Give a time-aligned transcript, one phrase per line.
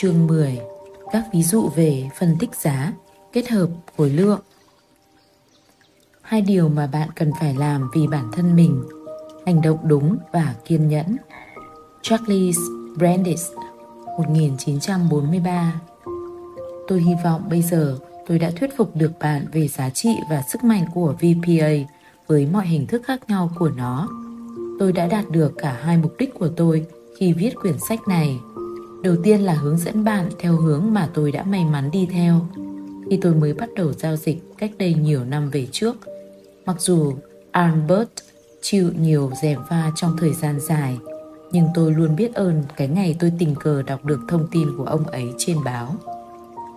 [0.00, 0.60] Chương 10
[1.12, 2.92] Các ví dụ về phân tích giá,
[3.32, 4.40] kết hợp khối lượng
[6.22, 8.84] Hai điều mà bạn cần phải làm vì bản thân mình,
[9.46, 11.16] Hành động đúng và kiên nhẫn
[12.02, 12.58] Charles
[12.96, 13.46] Brandis
[14.18, 15.80] 1943
[16.88, 20.42] Tôi hy vọng bây giờ tôi đã thuyết phục được bạn về giá trị và
[20.48, 21.70] sức mạnh của VPA
[22.26, 24.08] với mọi hình thức khác nhau của nó.
[24.78, 26.86] Tôi đã đạt được cả hai mục đích của tôi
[27.18, 28.38] khi viết quyển sách này.
[29.02, 32.40] Đầu tiên là hướng dẫn bạn theo hướng mà tôi đã may mắn đi theo
[33.10, 35.96] khi tôi mới bắt đầu giao dịch cách đây nhiều năm về trước.
[36.66, 37.14] Mặc dù
[37.50, 38.08] Albert
[38.62, 40.98] chịu nhiều rèm pha trong thời gian dài,
[41.52, 44.84] nhưng tôi luôn biết ơn cái ngày tôi tình cờ đọc được thông tin của
[44.84, 45.94] ông ấy trên báo.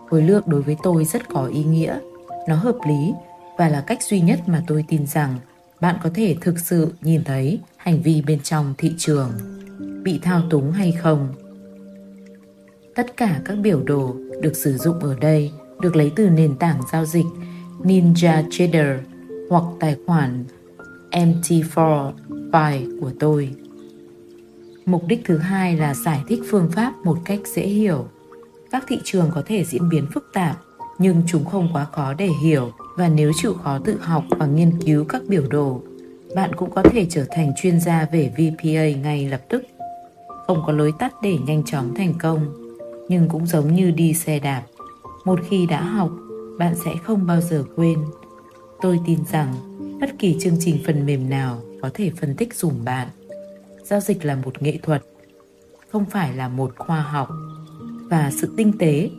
[0.09, 1.99] Khối lượng đối với tôi rất có ý nghĩa,
[2.47, 3.13] nó hợp lý
[3.57, 5.35] và là cách duy nhất mà tôi tin rằng
[5.81, 9.29] bạn có thể thực sự nhìn thấy hành vi bên trong thị trường
[10.03, 11.27] bị thao túng hay không
[12.95, 16.81] tất cả các biểu đồ được sử dụng ở đây được lấy từ nền tảng
[16.91, 17.25] giao dịch
[17.79, 18.99] Ninja Trader
[19.49, 20.45] hoặc tài khoản
[21.11, 22.11] MT4
[22.51, 23.55] file của tôi.
[24.85, 28.05] Mục đích thứ hai là giải thích phương pháp một cách dễ hiểu.
[28.71, 30.57] Các thị trường có thể diễn biến phức tạp,
[30.97, 34.81] nhưng chúng không quá khó để hiểu và nếu chịu khó tự học và nghiên
[34.85, 35.81] cứu các biểu đồ,
[36.35, 39.63] bạn cũng có thể trở thành chuyên gia về VPA ngay lập tức.
[40.47, 42.60] Không có lối tắt để nhanh chóng thành công,
[43.11, 44.63] nhưng cũng giống như đi xe đạp.
[45.25, 46.11] Một khi đã học,
[46.57, 47.99] bạn sẽ không bao giờ quên.
[48.81, 49.53] Tôi tin rằng
[50.01, 53.07] bất kỳ chương trình phần mềm nào có thể phân tích dùm bạn.
[53.83, 55.03] Giao dịch là một nghệ thuật,
[55.91, 57.29] không phải là một khoa học
[58.09, 59.09] và sự tinh tế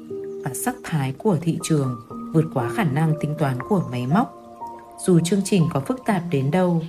[0.45, 2.01] và sắc thái của thị trường
[2.33, 4.35] vượt quá khả năng tính toán của máy móc.
[5.07, 6.83] Dù chương trình có phức tạp đến đâu,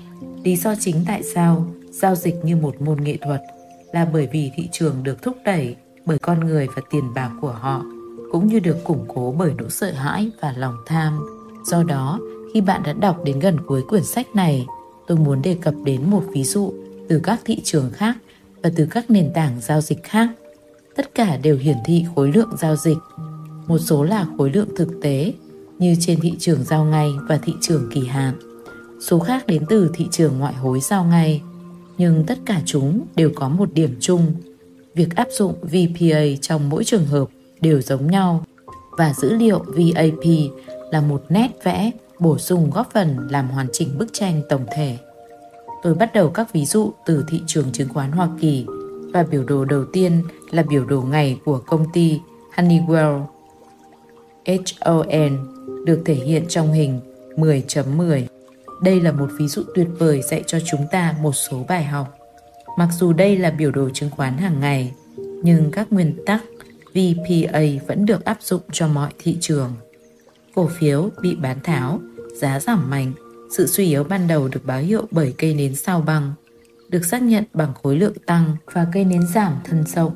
[0.44, 3.42] lý do chính tại sao giao dịch như một môn nghệ thuật
[3.94, 7.52] là bởi vì thị trường được thúc đẩy bởi con người và tiền bạc của
[7.52, 7.84] họ,
[8.32, 11.20] cũng như được củng cố bởi nỗi sợ hãi và lòng tham.
[11.66, 12.20] Do đó,
[12.54, 14.66] khi bạn đã đọc đến gần cuối quyển sách này,
[15.08, 16.74] tôi muốn đề cập đến một ví dụ
[17.10, 18.18] từ các thị trường khác
[18.64, 20.30] và từ các nền tảng giao dịch khác.
[20.96, 22.98] Tất cả đều hiển thị khối lượng giao dịch.
[23.68, 25.34] Một số là khối lượng thực tế
[25.80, 28.34] như trên thị trường giao ngay và thị trường kỳ hạn.
[29.02, 31.42] Số khác đến từ thị trường ngoại hối giao ngay,
[31.98, 34.34] nhưng tất cả chúng đều có một điểm chung.
[34.96, 37.28] Việc áp dụng VPA trong mỗi trường hợp
[37.62, 38.44] đều giống nhau
[38.98, 40.26] và dữ liệu VAP
[40.92, 44.98] là một nét vẽ bổ sung góp phần làm hoàn chỉnh bức tranh tổng thể.
[45.84, 48.66] Tôi bắt đầu các ví dụ từ thị trường chứng khoán Hoa Kỳ
[49.14, 52.20] và biểu đồ đầu tiên là biểu đồ ngày của công ty
[52.56, 53.24] Honeywell.
[54.46, 55.38] HON
[55.86, 57.00] được thể hiện trong hình
[57.36, 58.24] 10.10.
[58.82, 62.18] Đây là một ví dụ tuyệt vời dạy cho chúng ta một số bài học.
[62.78, 64.94] Mặc dù đây là biểu đồ chứng khoán hàng ngày,
[65.44, 66.44] nhưng các nguyên tắc
[66.94, 69.74] VPA vẫn được áp dụng cho mọi thị trường.
[70.56, 72.00] Cổ phiếu bị bán tháo,
[72.36, 73.14] giá giảm mạnh,
[73.58, 76.34] sự suy yếu ban đầu được báo hiệu bởi cây nến sao băng,
[76.90, 80.14] được xác nhận bằng khối lượng tăng và cây nến giảm thân rộng.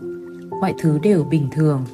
[0.61, 1.85] Mọi thứ đều bình thường.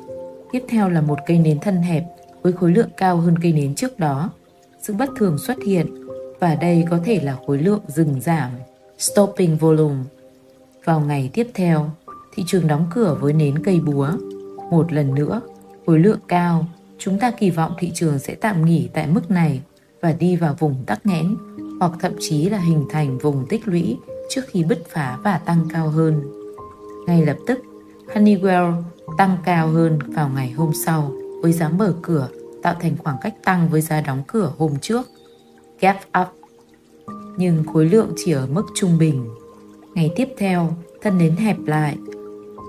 [0.52, 2.04] Tiếp theo là một cây nến thân hẹp
[2.42, 4.32] với khối lượng cao hơn cây nến trước đó.
[4.82, 6.08] Sự bất thường xuất hiện
[6.40, 8.52] và đây có thể là khối lượng dừng giảm,
[8.98, 10.04] stopping volume.
[10.86, 11.90] Vào ngày tiếp theo,
[12.34, 14.10] thị trường đóng cửa với nến cây búa.
[14.72, 15.42] Một lần nữa,
[15.86, 16.66] khối lượng cao,
[16.98, 19.62] chúng ta kỳ vọng thị trường sẽ tạm nghỉ tại mức này
[20.02, 21.36] và đi vào vùng tắc nghẽn
[21.80, 23.98] hoặc thậm chí là hình thành vùng tích lũy
[24.30, 26.22] trước khi bứt phá và tăng cao hơn.
[27.08, 27.60] Ngay lập tức,
[28.14, 28.84] Honeywell
[29.18, 31.12] tăng cao hơn vào ngày hôm sau
[31.42, 32.28] với giá mở cửa
[32.64, 35.08] tạo thành khoảng cách tăng với giá đóng cửa hôm trước.
[35.80, 36.28] Gap up.
[37.38, 39.26] Nhưng khối lượng chỉ ở mức trung bình.
[39.96, 41.98] Ngày tiếp theo, thân nến hẹp lại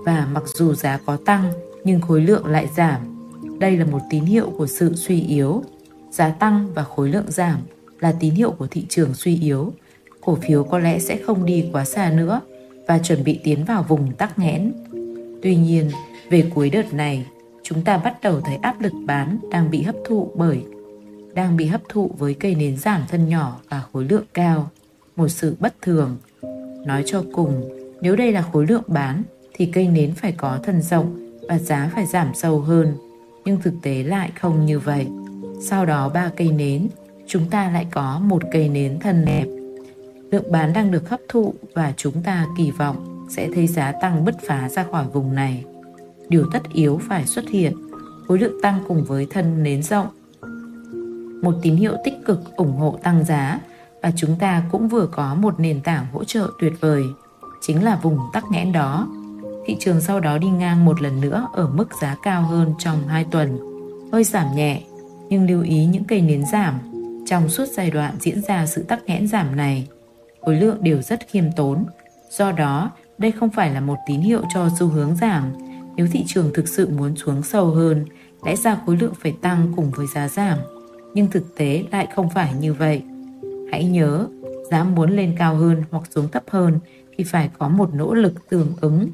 [0.04, 1.52] và mặc dù giá có tăng
[1.84, 3.00] nhưng khối lượng lại giảm.
[3.58, 5.62] Đây là một tín hiệu của sự suy yếu.
[6.10, 7.58] Giá tăng và khối lượng giảm
[8.00, 9.72] là tín hiệu của thị trường suy yếu.
[10.20, 12.40] Cổ phiếu có lẽ sẽ không đi quá xa nữa
[12.88, 14.72] và chuẩn bị tiến vào vùng tắc nghẽn.
[15.42, 15.90] Tuy nhiên,
[16.30, 17.26] về cuối đợt này,
[17.62, 20.64] chúng ta bắt đầu thấy áp lực bán đang bị hấp thụ bởi
[21.34, 24.70] đang bị hấp thụ với cây nến giảm thân nhỏ và khối lượng cao,
[25.16, 26.16] một sự bất thường.
[26.86, 27.70] Nói cho cùng,
[28.00, 29.22] nếu đây là khối lượng bán
[29.54, 31.16] thì cây nến phải có thân rộng
[31.48, 32.96] và giá phải giảm sâu hơn,
[33.44, 35.06] nhưng thực tế lại không như vậy.
[35.60, 36.88] Sau đó ba cây nến,
[37.26, 39.48] chúng ta lại có một cây nến thân hẹp.
[40.30, 44.24] Lượng bán đang được hấp thụ và chúng ta kỳ vọng sẽ thấy giá tăng
[44.24, 45.64] bứt phá ra khỏi vùng này
[46.28, 47.72] điều tất yếu phải xuất hiện,
[48.28, 50.06] khối lượng tăng cùng với thân nến rộng.
[51.42, 53.60] Một tín hiệu tích cực ủng hộ tăng giá
[54.04, 57.02] và chúng ta cũng vừa có một nền tảng hỗ trợ tuyệt vời,
[57.60, 59.08] chính là vùng tắc nghẽn đó.
[59.66, 63.08] thị trường sau đó đi ngang một lần nữa ở mức giá cao hơn trong
[63.08, 63.58] 2 tuần,
[64.12, 64.82] hơi giảm nhẹ,
[65.28, 66.74] nhưng lưu ý những cây nến giảm.
[67.26, 69.88] Trong suốt giai đoạn diễn ra sự tắc nghẽn giảm này,
[70.40, 71.84] khối lượng đều rất khiêm tốn.
[72.30, 75.52] Do đó, đây không phải là một tín hiệu cho xu hướng giảm.
[75.96, 78.04] Nếu thị trường thực sự muốn xuống sâu hơn,
[78.44, 80.58] lẽ ra khối lượng phải tăng cùng với giá giảm.
[81.14, 83.02] Nhưng thực tế lại không phải như vậy.
[83.70, 84.26] Hãy nhớ,
[84.70, 86.78] giá muốn lên cao hơn hoặc xuống thấp hơn
[87.16, 89.08] thì phải có một nỗ lực tương ứng.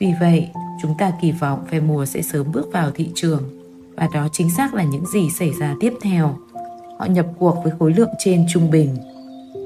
[0.00, 0.48] Vì vậy,
[0.82, 3.42] chúng ta kỳ vọng về mùa sẽ sớm bước vào thị trường
[3.96, 6.36] và đó chính xác là những gì xảy ra tiếp theo.
[6.98, 8.96] Họ nhập cuộc với khối lượng trên trung bình.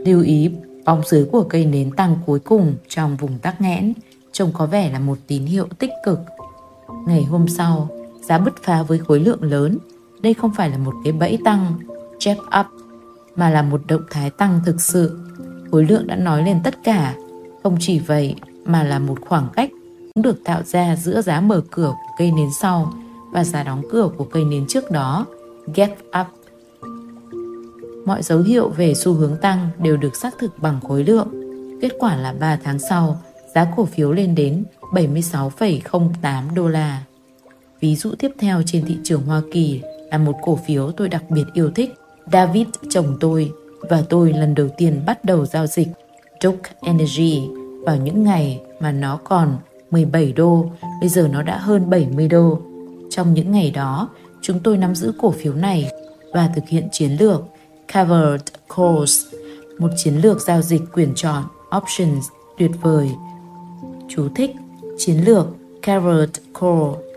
[0.04, 0.50] Lưu ý,
[0.84, 3.92] bóng dưới của cây nến tăng cuối cùng trong vùng tắc nghẽn
[4.32, 6.18] trông có vẻ là một tín hiệu tích cực.
[7.06, 7.88] Ngày hôm sau,
[8.22, 9.78] giá bứt phá với khối lượng lớn.
[10.22, 11.72] Đây không phải là một cái bẫy tăng,
[12.18, 12.66] jab up,
[13.40, 15.18] mà là một động thái tăng thực sự.
[15.70, 17.14] Khối lượng đã nói lên tất cả.
[17.62, 18.34] Không chỉ vậy,
[18.64, 19.70] mà là một khoảng cách
[20.14, 22.92] cũng được tạo ra giữa giá mở cửa của cây nến sau
[23.32, 25.26] và giá đóng cửa của cây nến trước đó,
[25.74, 25.90] gap
[26.20, 26.26] up.
[28.06, 31.28] Mọi dấu hiệu về xu hướng tăng đều được xác thực bằng khối lượng.
[31.82, 33.20] Kết quả là 3 tháng sau,
[33.54, 37.02] giá cổ phiếu lên đến 76,08 đô la.
[37.80, 41.30] Ví dụ tiếp theo trên thị trường Hoa Kỳ là một cổ phiếu tôi đặc
[41.30, 41.99] biệt yêu thích,
[42.32, 45.88] David chồng tôi và tôi lần đầu tiên bắt đầu giao dịch
[46.42, 47.48] Duke Energy
[47.82, 49.56] vào những ngày mà nó còn
[49.90, 52.58] 17 đô, bây giờ nó đã hơn 70 đô.
[53.10, 54.08] Trong những ngày đó,
[54.42, 55.90] chúng tôi nắm giữ cổ phiếu này
[56.32, 57.42] và thực hiện chiến lược
[57.94, 58.42] Covered
[58.76, 59.22] Calls,
[59.78, 61.44] một chiến lược giao dịch quyền chọn
[61.76, 62.26] options
[62.58, 63.10] tuyệt vời.
[64.08, 64.50] Chú thích
[64.98, 65.46] chiến lược
[65.86, 66.30] Covered
[66.60, 67.10] Call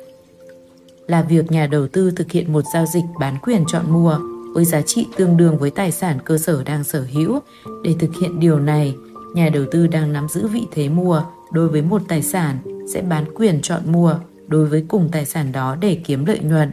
[1.08, 4.20] là việc nhà đầu tư thực hiện một giao dịch bán quyền chọn mua
[4.54, 7.40] với giá trị tương đương với tài sản cơ sở đang sở hữu.
[7.84, 8.96] Để thực hiện điều này,
[9.34, 12.58] nhà đầu tư đang nắm giữ vị thế mua đối với một tài sản
[12.94, 14.16] sẽ bán quyền chọn mua
[14.48, 16.72] đối với cùng tài sản đó để kiếm lợi nhuận.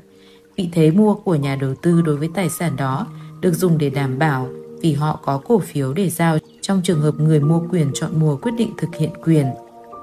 [0.56, 3.06] Vị thế mua của nhà đầu tư đối với tài sản đó
[3.40, 4.48] được dùng để đảm bảo
[4.80, 8.36] vì họ có cổ phiếu để giao trong trường hợp người mua quyền chọn mua
[8.36, 9.46] quyết định thực hiện quyền.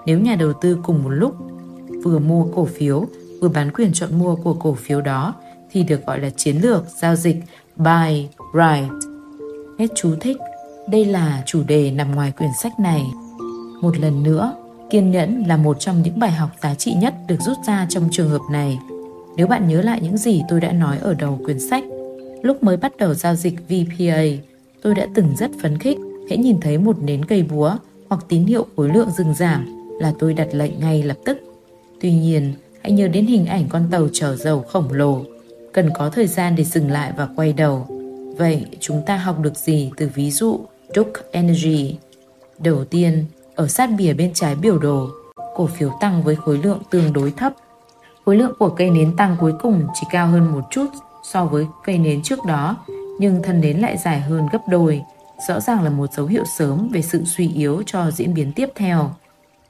[0.06, 1.36] Nếu nhà đầu tư cùng một lúc
[2.04, 3.06] vừa mua cổ phiếu
[3.42, 5.36] vừa bán quyền chọn mua của cổ phiếu đó
[5.72, 7.36] thì được gọi là chiến lược giao dịch
[7.78, 8.92] By right.
[9.80, 10.38] Hết chú thích.
[10.90, 13.04] Đây là chủ đề nằm ngoài quyển sách này.
[13.82, 14.56] Một lần nữa,
[14.90, 18.10] kiên nhẫn là một trong những bài học giá trị nhất được rút ra trong
[18.12, 18.80] trường hợp này.
[19.38, 21.84] Nếu bạn nhớ lại những gì tôi đã nói ở đầu quyển sách,
[22.42, 24.22] lúc mới bắt đầu giao dịch VPA,
[24.82, 25.98] tôi đã từng rất phấn khích
[26.30, 27.78] hãy nhìn thấy một nến cây búa
[28.10, 29.66] hoặc tín hiệu khối lượng dừng giảm
[30.00, 31.38] là tôi đặt lệnh ngay lập tức.
[32.02, 35.22] Tuy nhiên, hãy nhớ đến hình ảnh con tàu chở dầu khổng lồ,
[35.78, 37.88] cần có thời gian để dừng lại và quay đầu.
[38.38, 40.60] Vậy chúng ta học được gì từ ví dụ
[40.96, 41.98] Duke Energy?
[42.60, 43.26] Đầu tiên,
[43.56, 45.10] ở sát bìa bên trái biểu đồ,
[45.56, 47.54] cổ phiếu tăng với khối lượng tương đối thấp.
[48.26, 50.86] Khối lượng của cây nến tăng cuối cùng chỉ cao hơn một chút
[51.24, 52.78] so với cây nến trước đó,
[53.20, 55.02] nhưng thân nến lại dài hơn gấp đôi,
[55.48, 58.70] rõ ràng là một dấu hiệu sớm về sự suy yếu cho diễn biến tiếp
[58.76, 59.12] theo.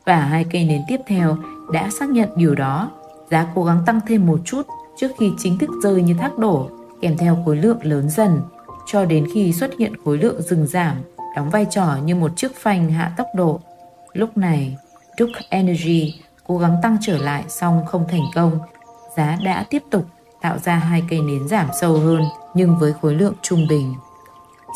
[0.06, 1.38] Và hai cây nến tiếp theo
[1.72, 2.92] đã xác nhận điều đó,
[3.32, 4.68] giá cố gắng tăng thêm một chút
[4.98, 6.70] trước khi chính thức rơi như thác đổ,
[7.02, 8.42] kèm theo khối lượng lớn dần,
[8.86, 10.96] cho đến khi xuất hiện khối lượng dừng giảm,
[11.36, 13.60] đóng vai trò như một chiếc phanh hạ tốc độ.
[14.14, 14.78] Lúc này,
[15.20, 16.14] Duke Energy
[16.48, 18.60] cố gắng tăng trở lại song không thành công.
[19.18, 20.06] Giá đã tiếp tục
[20.42, 22.22] tạo ra hai cây nến giảm sâu hơn
[22.54, 23.94] nhưng với khối lượng trung bình.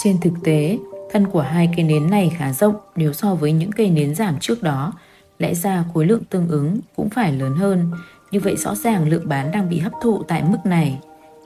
[0.03, 0.77] Trên thực tế,
[1.12, 4.39] thân của hai cây nến này khá rộng nếu so với những cây nến giảm
[4.39, 4.93] trước đó.
[5.39, 7.91] Lẽ ra khối lượng tương ứng cũng phải lớn hơn.
[8.31, 11.00] Như vậy rõ ràng lượng bán đang bị hấp thụ tại mức này.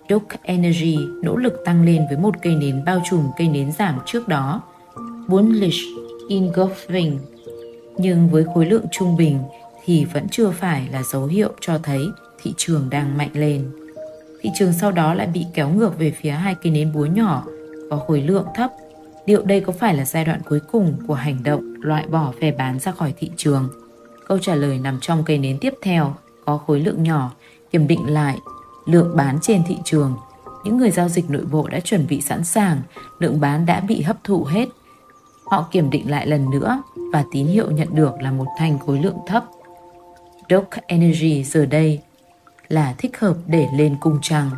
[0.09, 3.99] Duke Energy nỗ lực tăng lên với một cây nến bao trùm cây nến giảm
[4.05, 4.61] trước đó.
[5.27, 5.79] Bullish
[6.29, 7.17] engulfing
[7.97, 9.39] nhưng với khối lượng trung bình
[9.85, 12.07] thì vẫn chưa phải là dấu hiệu cho thấy
[12.41, 13.71] thị trường đang mạnh lên.
[14.41, 17.45] Thị trường sau đó lại bị kéo ngược về phía hai cây nến búa nhỏ,
[17.89, 18.71] có khối lượng thấp.
[19.25, 22.51] Liệu đây có phải là giai đoạn cuối cùng của hành động loại bỏ phe
[22.51, 23.69] bán ra khỏi thị trường?
[24.27, 26.15] Câu trả lời nằm trong cây nến tiếp theo
[26.45, 27.31] có khối lượng nhỏ,
[27.71, 28.39] kiểm định lại
[28.85, 30.13] lượng bán trên thị trường.
[30.63, 32.81] Những người giao dịch nội bộ đã chuẩn bị sẵn sàng,
[33.19, 34.69] lượng bán đã bị hấp thụ hết.
[35.45, 36.81] Họ kiểm định lại lần nữa
[37.13, 39.45] và tín hiệu nhận được là một thanh khối lượng thấp.
[40.49, 42.01] Doc Energy giờ đây
[42.67, 44.49] là thích hợp để lên cung trăng.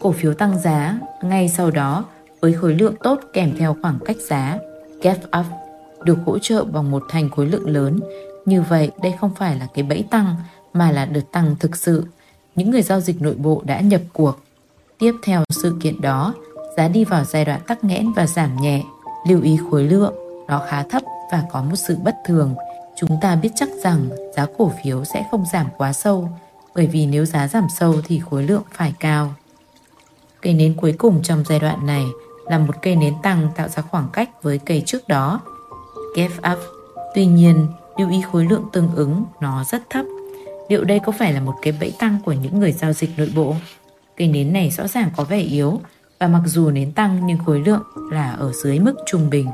[0.00, 2.04] Cổ phiếu tăng giá ngay sau đó
[2.40, 4.58] với khối lượng tốt kèm theo khoảng cách giá
[5.02, 5.46] gap up
[6.04, 8.00] được hỗ trợ bằng một thành khối lượng lớn.
[8.46, 10.36] Như vậy đây không phải là cái bẫy tăng
[10.74, 12.04] mà là đợt tăng thực sự.
[12.54, 14.38] Những người giao dịch nội bộ đã nhập cuộc.
[14.98, 16.34] Tiếp theo sự kiện đó,
[16.76, 18.82] giá đi vào giai đoạn tắc nghẽn và giảm nhẹ.
[19.28, 20.14] Lưu ý khối lượng,
[20.48, 21.02] nó khá thấp
[21.32, 22.54] và có một sự bất thường.
[22.96, 26.28] chúng ta biết chắc rằng giá cổ phiếu sẽ không giảm quá sâu
[26.74, 29.34] bởi vì nếu giá giảm sâu thì khối lượng phải cao.
[30.40, 32.04] Cây nến cuối cùng trong giai đoạn này
[32.46, 35.40] là một cây nến tăng tạo ra khoảng cách với cây trước đó.
[36.16, 36.58] Gap up.
[37.14, 37.66] Tuy nhiên,
[37.98, 40.04] lưu ý khối lượng tương ứng nó rất thấp.
[40.68, 43.32] Liệu đây có phải là một cái bẫy tăng của những người giao dịch nội
[43.36, 43.54] bộ?
[44.16, 45.80] Cây nến này rõ ràng có vẻ yếu
[46.18, 49.46] và mặc dù nến tăng nhưng khối lượng là ở dưới mức trung bình.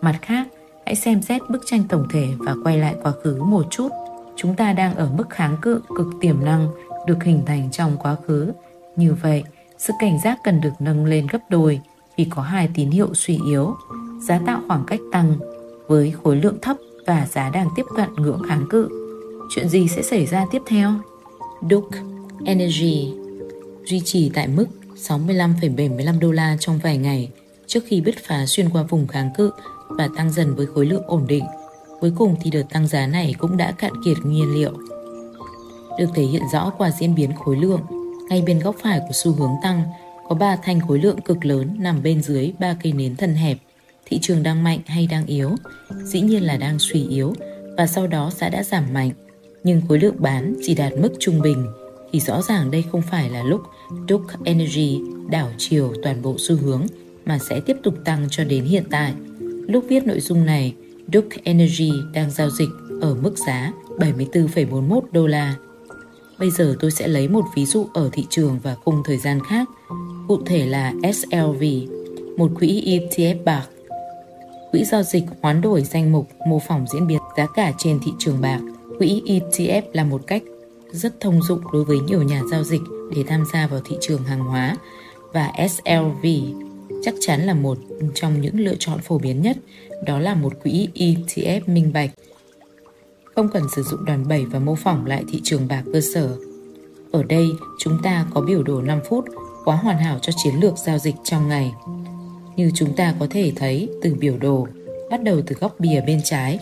[0.00, 0.46] Mặt khác,
[0.86, 3.88] hãy xem xét bức tranh tổng thể và quay lại quá khứ một chút.
[4.36, 6.68] Chúng ta đang ở mức kháng cự cực tiềm năng
[7.06, 8.52] được hình thành trong quá khứ.
[8.96, 9.44] Như vậy,
[9.78, 11.80] sự cảnh giác cần được nâng lên gấp đôi
[12.16, 13.76] vì có hai tín hiệu suy yếu.
[14.28, 15.38] Giá tạo khoảng cách tăng
[15.86, 19.07] với khối lượng thấp và giá đang tiếp cận ngưỡng kháng cự.
[19.48, 20.92] Chuyện gì sẽ xảy ra tiếp theo?
[21.70, 21.98] Duke
[22.44, 23.12] Energy
[23.84, 27.30] duy trì tại mức 65,75 đô la trong vài ngày
[27.66, 29.50] trước khi bứt phá xuyên qua vùng kháng cự
[29.88, 31.44] và tăng dần với khối lượng ổn định.
[32.00, 34.72] Cuối cùng thì đợt tăng giá này cũng đã cạn kiệt nhiên liệu.
[35.98, 37.80] Được thể hiện rõ qua diễn biến khối lượng,
[38.28, 39.82] ngay bên góc phải của xu hướng tăng
[40.28, 43.58] có ba thanh khối lượng cực lớn nằm bên dưới ba cây nến thân hẹp.
[44.06, 45.50] Thị trường đang mạnh hay đang yếu?
[46.04, 47.34] Dĩ nhiên là đang suy yếu
[47.76, 49.10] và sau đó sẽ đã giảm mạnh.
[49.68, 51.66] Nhưng khối lượng bán chỉ đạt mức trung bình
[52.12, 53.62] thì rõ ràng đây không phải là lúc
[54.08, 56.86] Duke Energy đảo chiều toàn bộ xu hướng
[57.24, 59.12] mà sẽ tiếp tục tăng cho đến hiện tại.
[59.40, 60.74] Lúc viết nội dung này,
[61.12, 62.68] Duke Energy đang giao dịch
[63.00, 65.54] ở mức giá 74,41 đô la.
[66.38, 69.40] Bây giờ tôi sẽ lấy một ví dụ ở thị trường và khung thời gian
[69.48, 69.68] khác,
[70.28, 71.62] cụ thể là SLV,
[72.36, 73.66] một quỹ ETF bạc.
[74.72, 78.12] Quỹ giao dịch hoán đổi danh mục mô phỏng diễn biến giá cả trên thị
[78.18, 78.60] trường bạc.
[78.98, 80.42] Quỹ ETF là một cách
[80.92, 82.80] rất thông dụng đối với nhiều nhà giao dịch
[83.16, 84.76] để tham gia vào thị trường hàng hóa
[85.32, 86.26] và SLV
[87.02, 87.78] chắc chắn là một
[88.14, 89.56] trong những lựa chọn phổ biến nhất,
[90.06, 92.10] đó là một quỹ ETF minh bạch.
[93.24, 96.36] Không cần sử dụng đòn bẩy và mô phỏng lại thị trường bạc cơ sở.
[97.12, 97.46] Ở đây,
[97.78, 99.24] chúng ta có biểu đồ 5 phút
[99.64, 101.72] quá hoàn hảo cho chiến lược giao dịch trong ngày.
[102.56, 104.66] Như chúng ta có thể thấy từ biểu đồ,
[105.10, 106.58] bắt đầu từ góc bìa bên trái,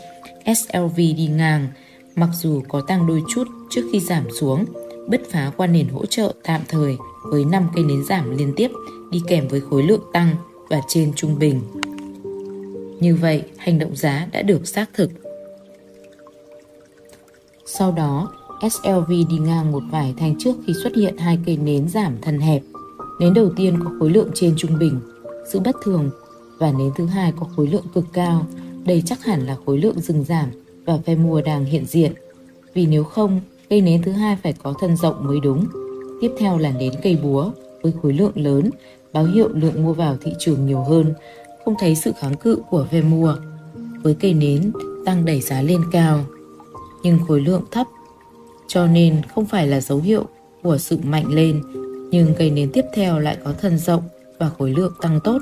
[0.47, 1.69] SLV đi ngang,
[2.17, 4.65] mặc dù có tăng đôi chút trước khi giảm xuống,
[5.09, 8.71] bứt phá qua nền hỗ trợ tạm thời với 5 cây nến giảm liên tiếp
[9.11, 10.37] đi kèm với khối lượng tăng
[10.69, 11.61] và trên trung bình.
[13.01, 15.11] Như vậy, hành động giá đã được xác thực.
[17.67, 18.33] Sau đó,
[18.71, 22.41] SLV đi ngang một vài thanh trước khi xuất hiện hai cây nến giảm thân
[22.41, 22.63] hẹp.
[23.21, 25.01] Nến đầu tiên có khối lượng trên trung bình,
[25.53, 26.11] sự bất thường
[26.59, 28.47] và nến thứ hai có khối lượng cực cao.
[28.85, 30.51] Đây chắc hẳn là khối lượng dừng giảm
[30.87, 32.13] và phe mua đang hiện diện.
[32.75, 33.41] Vì nếu không,
[33.71, 35.67] cây nến thứ hai phải có thân rộng mới đúng.
[36.21, 37.51] Tiếp theo là nến cây búa
[37.83, 38.71] với khối lượng lớn,
[39.13, 41.15] báo hiệu lượng mua vào thị trường nhiều hơn,
[41.65, 43.37] không thấy sự kháng cự của phe mua.
[44.03, 44.73] Với cây nến
[45.05, 46.25] tăng đẩy giá lên cao,
[47.03, 47.87] nhưng khối lượng thấp,
[48.67, 50.25] cho nên không phải là dấu hiệu
[50.63, 51.63] của sự mạnh lên,
[52.11, 54.03] nhưng cây nến tiếp theo lại có thân rộng
[54.39, 55.39] và khối lượng tăng tốt,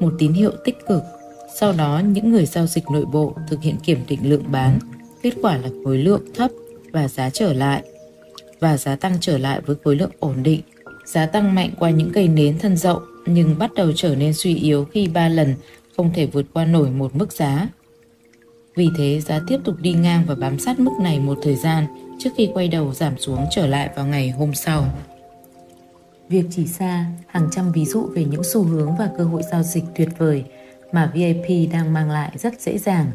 [0.00, 1.02] một tín hiệu tích cực.
[1.56, 4.78] Sau đó, những người giao dịch nội bộ thực hiện kiểm định lượng bán,
[5.22, 6.50] kết quả là khối lượng thấp
[6.92, 7.82] và giá trở lại
[8.60, 10.60] và giá tăng trở lại với khối lượng ổn định.
[11.06, 14.56] Giá tăng mạnh qua những cây nến thân rộng nhưng bắt đầu trở nên suy
[14.56, 15.54] yếu khi ba lần
[15.96, 17.68] không thể vượt qua nổi một mức giá.
[18.76, 21.86] Vì thế giá tiếp tục đi ngang và bám sát mức này một thời gian
[22.18, 24.84] trước khi quay đầu giảm xuống trở lại vào ngày hôm sau.
[26.28, 29.62] Việc chỉ ra hàng trăm ví dụ về những xu hướng và cơ hội giao
[29.62, 30.44] dịch tuyệt vời
[30.92, 33.10] mà VIP đang mang lại rất dễ dàng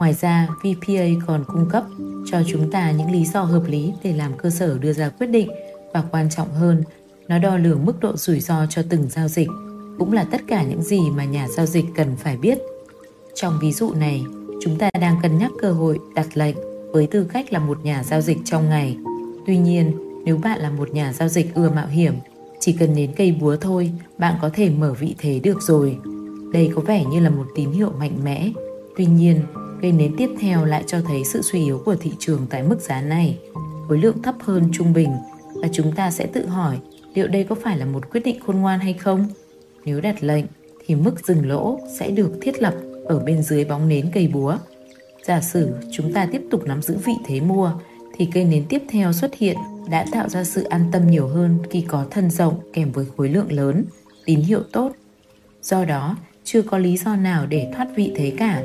[0.00, 1.84] Ngoài ra, VPA còn cung cấp
[2.30, 5.26] cho chúng ta những lý do hợp lý để làm cơ sở đưa ra quyết
[5.26, 5.50] định
[5.92, 6.82] và quan trọng hơn,
[7.28, 9.48] nó đo lường mức độ rủi ro cho từng giao dịch,
[9.98, 12.58] cũng là tất cả những gì mà nhà giao dịch cần phải biết.
[13.34, 14.24] Trong ví dụ này,
[14.62, 16.56] chúng ta đang cân nhắc cơ hội đặt lệnh
[16.92, 18.96] với tư cách là một nhà giao dịch trong ngày.
[19.46, 19.92] Tuy nhiên,
[20.24, 22.14] nếu bạn là một nhà giao dịch ưa mạo hiểm,
[22.60, 25.98] chỉ cần đến cây búa thôi, bạn có thể mở vị thế được rồi.
[26.52, 28.50] Đây có vẻ như là một tín hiệu mạnh mẽ.
[28.96, 29.40] Tuy nhiên,
[29.82, 32.80] Cây nến tiếp theo lại cho thấy sự suy yếu của thị trường tại mức
[32.80, 33.38] giá này,
[33.88, 35.10] khối lượng thấp hơn trung bình
[35.54, 36.78] và chúng ta sẽ tự hỏi
[37.14, 39.28] liệu đây có phải là một quyết định khôn ngoan hay không?
[39.84, 40.44] Nếu đặt lệnh
[40.86, 44.56] thì mức dừng lỗ sẽ được thiết lập ở bên dưới bóng nến cây búa.
[45.26, 47.72] Giả sử chúng ta tiếp tục nắm giữ vị thế mua
[48.16, 49.56] thì cây nến tiếp theo xuất hiện
[49.90, 53.28] đã tạo ra sự an tâm nhiều hơn khi có thân rộng kèm với khối
[53.28, 53.84] lượng lớn,
[54.24, 54.92] tín hiệu tốt.
[55.62, 56.16] Do đó,
[56.52, 58.62] chưa có lý do nào để thoát vị thế cả.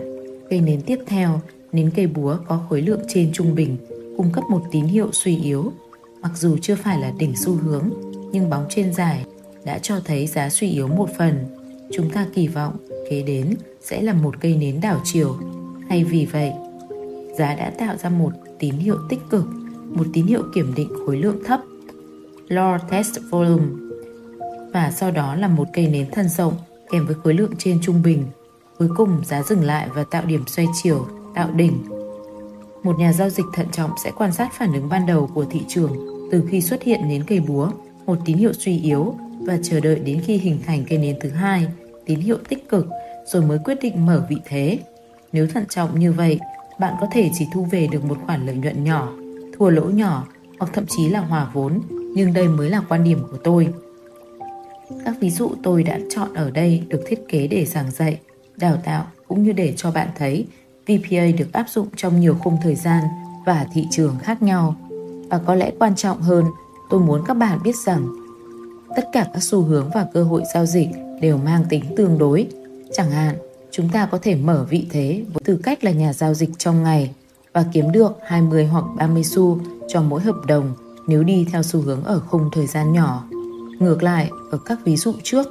[0.50, 3.77] Cây nến tiếp theo, nến cây búa có khối lượng trên trung bình,
[4.18, 5.72] cung cấp một tín hiệu suy yếu.
[6.22, 7.89] Mặc dù chưa phải là đỉnh xu hướng,
[8.32, 9.25] nhưng bóng trên dài
[9.65, 11.46] đã cho thấy giá suy yếu một phần.
[11.94, 12.77] Chúng ta kỳ vọng
[13.10, 15.38] kế đến sẽ là một cây nến đảo chiều.
[15.89, 16.51] Hay vì vậy,
[17.38, 19.46] giá đã tạo ra một tín hiệu tích cực,
[19.89, 21.60] một tín hiệu kiểm định khối lượng thấp,
[22.48, 23.65] low test volume,
[24.74, 26.54] và sau đó là một cây nến thân rộng
[26.92, 28.25] kèm với khối lượng trên trung bình.
[28.77, 31.84] Cuối cùng giá dừng lại và tạo điểm xoay chiều, tạo đỉnh.
[32.84, 35.62] Một nhà giao dịch thận trọng sẽ quan sát phản ứng ban đầu của thị
[35.68, 35.92] trường
[36.32, 37.72] từ khi xuất hiện nến cây búa,
[38.06, 41.30] một tín hiệu suy yếu và chờ đợi đến khi hình thành cây nến thứ
[41.30, 41.68] hai,
[42.06, 42.88] tín hiệu tích cực
[43.25, 44.80] rồi mới quyết định mở vị thế.
[45.32, 46.39] Nếu thận trọng như vậy,
[46.80, 49.13] bạn có thể chỉ thu về được một khoản lợi nhuận nhỏ,
[49.58, 50.27] thua lỗ nhỏ
[50.60, 53.74] hoặc thậm chí là hòa vốn, nhưng đây mới là quan điểm của tôi.
[55.06, 58.20] Các ví dụ tôi đã chọn ở đây được thiết kế để giảng dạy,
[58.58, 60.46] đào tạo cũng như để cho bạn thấy
[60.88, 63.04] VPA được áp dụng trong nhiều khung thời gian
[63.46, 64.75] và thị trường khác nhau.
[65.30, 66.46] Và có lẽ quan trọng hơn,
[66.89, 68.08] tôi muốn các bạn biết rằng
[68.96, 70.88] tất cả các xu hướng và cơ hội giao dịch
[71.22, 72.48] đều mang tính tương đối.
[72.94, 73.36] Chẳng hạn,
[73.72, 76.84] chúng ta có thể mở vị thế với tư cách là nhà giao dịch trong
[76.84, 77.12] ngày
[77.54, 80.74] và kiếm được 20 hoặc 30 xu cho mỗi hợp đồng
[81.08, 83.24] nếu đi theo xu hướng ở khung thời gian nhỏ.
[83.79, 85.48] Ngược lại, ở các ví dụ trước,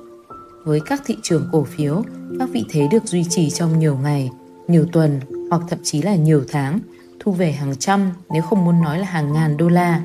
[0.65, 2.03] với các thị trường cổ phiếu,
[2.39, 4.31] các vị thế được duy trì trong nhiều ngày,
[4.69, 6.81] nhiều tuần hoặc thậm chí là nhiều tháng,
[7.21, 10.03] thu về hàng trăm nếu không muốn nói là hàng ngàn đô la.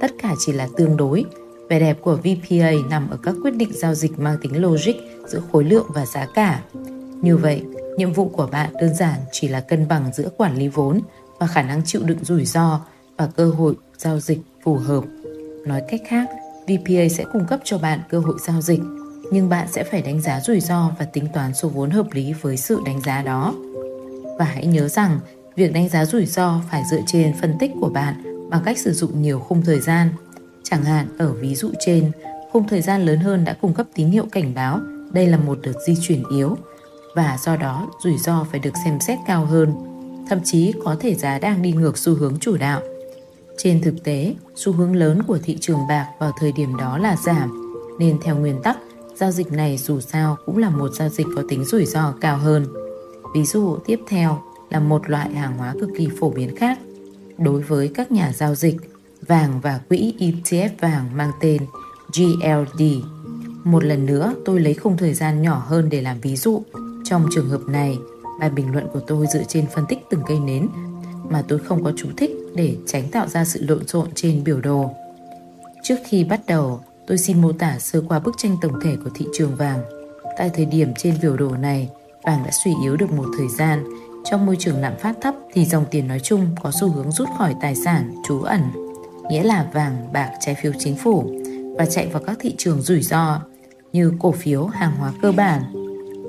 [0.00, 1.24] Tất cả chỉ là tương đối.
[1.68, 4.94] Vẻ đẹp của VPA nằm ở các quyết định giao dịch mang tính logic
[5.26, 6.62] giữa khối lượng và giá cả.
[7.22, 7.62] Như vậy,
[7.96, 11.00] nhiệm vụ của bạn đơn giản chỉ là cân bằng giữa quản lý vốn
[11.38, 12.80] và khả năng chịu đựng rủi ro
[13.16, 15.04] và cơ hội giao dịch phù hợp.
[15.66, 16.28] Nói cách khác,
[16.68, 18.80] VPA sẽ cung cấp cho bạn cơ hội giao dịch,
[19.32, 22.32] nhưng bạn sẽ phải đánh giá rủi ro và tính toán số vốn hợp lý
[22.32, 23.54] với sự đánh giá đó.
[24.38, 25.20] Và hãy nhớ rằng,
[25.56, 28.14] việc đánh giá rủi ro phải dựa trên phân tích của bạn
[28.50, 30.08] bằng cách sử dụng nhiều khung thời gian.
[30.62, 32.10] Chẳng hạn ở ví dụ trên,
[32.52, 34.80] khung thời gian lớn hơn đã cung cấp tín hiệu cảnh báo
[35.12, 36.56] đây là một đợt di chuyển yếu
[37.14, 39.74] và do đó rủi ro phải được xem xét cao hơn.
[40.28, 42.80] Thậm chí có thể giá đang đi ngược xu hướng chủ đạo
[43.58, 47.16] trên thực tế, xu hướng lớn của thị trường bạc vào thời điểm đó là
[47.16, 48.78] giảm, nên theo nguyên tắc,
[49.16, 52.36] giao dịch này dù sao cũng là một giao dịch có tính rủi ro cao
[52.38, 52.66] hơn.
[53.34, 56.78] Ví dụ tiếp theo là một loại hàng hóa cực kỳ phổ biến khác.
[57.38, 58.76] Đối với các nhà giao dịch,
[59.26, 61.62] vàng và quỹ ETF vàng mang tên
[62.16, 62.82] GLD.
[63.64, 66.62] Một lần nữa, tôi lấy khung thời gian nhỏ hơn để làm ví dụ.
[67.04, 67.98] Trong trường hợp này,
[68.40, 70.68] bài bình luận của tôi dựa trên phân tích từng cây nến
[71.30, 74.60] mà tôi không có chú thích để tránh tạo ra sự lộn xộn trên biểu
[74.60, 74.90] đồ.
[75.82, 79.10] Trước khi bắt đầu, tôi xin mô tả sơ qua bức tranh tổng thể của
[79.14, 79.80] thị trường vàng.
[80.38, 81.88] Tại thời điểm trên biểu đồ này,
[82.22, 83.84] vàng đã suy yếu được một thời gian.
[84.24, 87.28] Trong môi trường lạm phát thấp thì dòng tiền nói chung có xu hướng rút
[87.38, 88.62] khỏi tài sản trú ẩn,
[89.30, 91.30] nghĩa là vàng, bạc, trái phiếu chính phủ
[91.78, 93.40] và chạy vào các thị trường rủi ro
[93.92, 95.62] như cổ phiếu, hàng hóa cơ bản,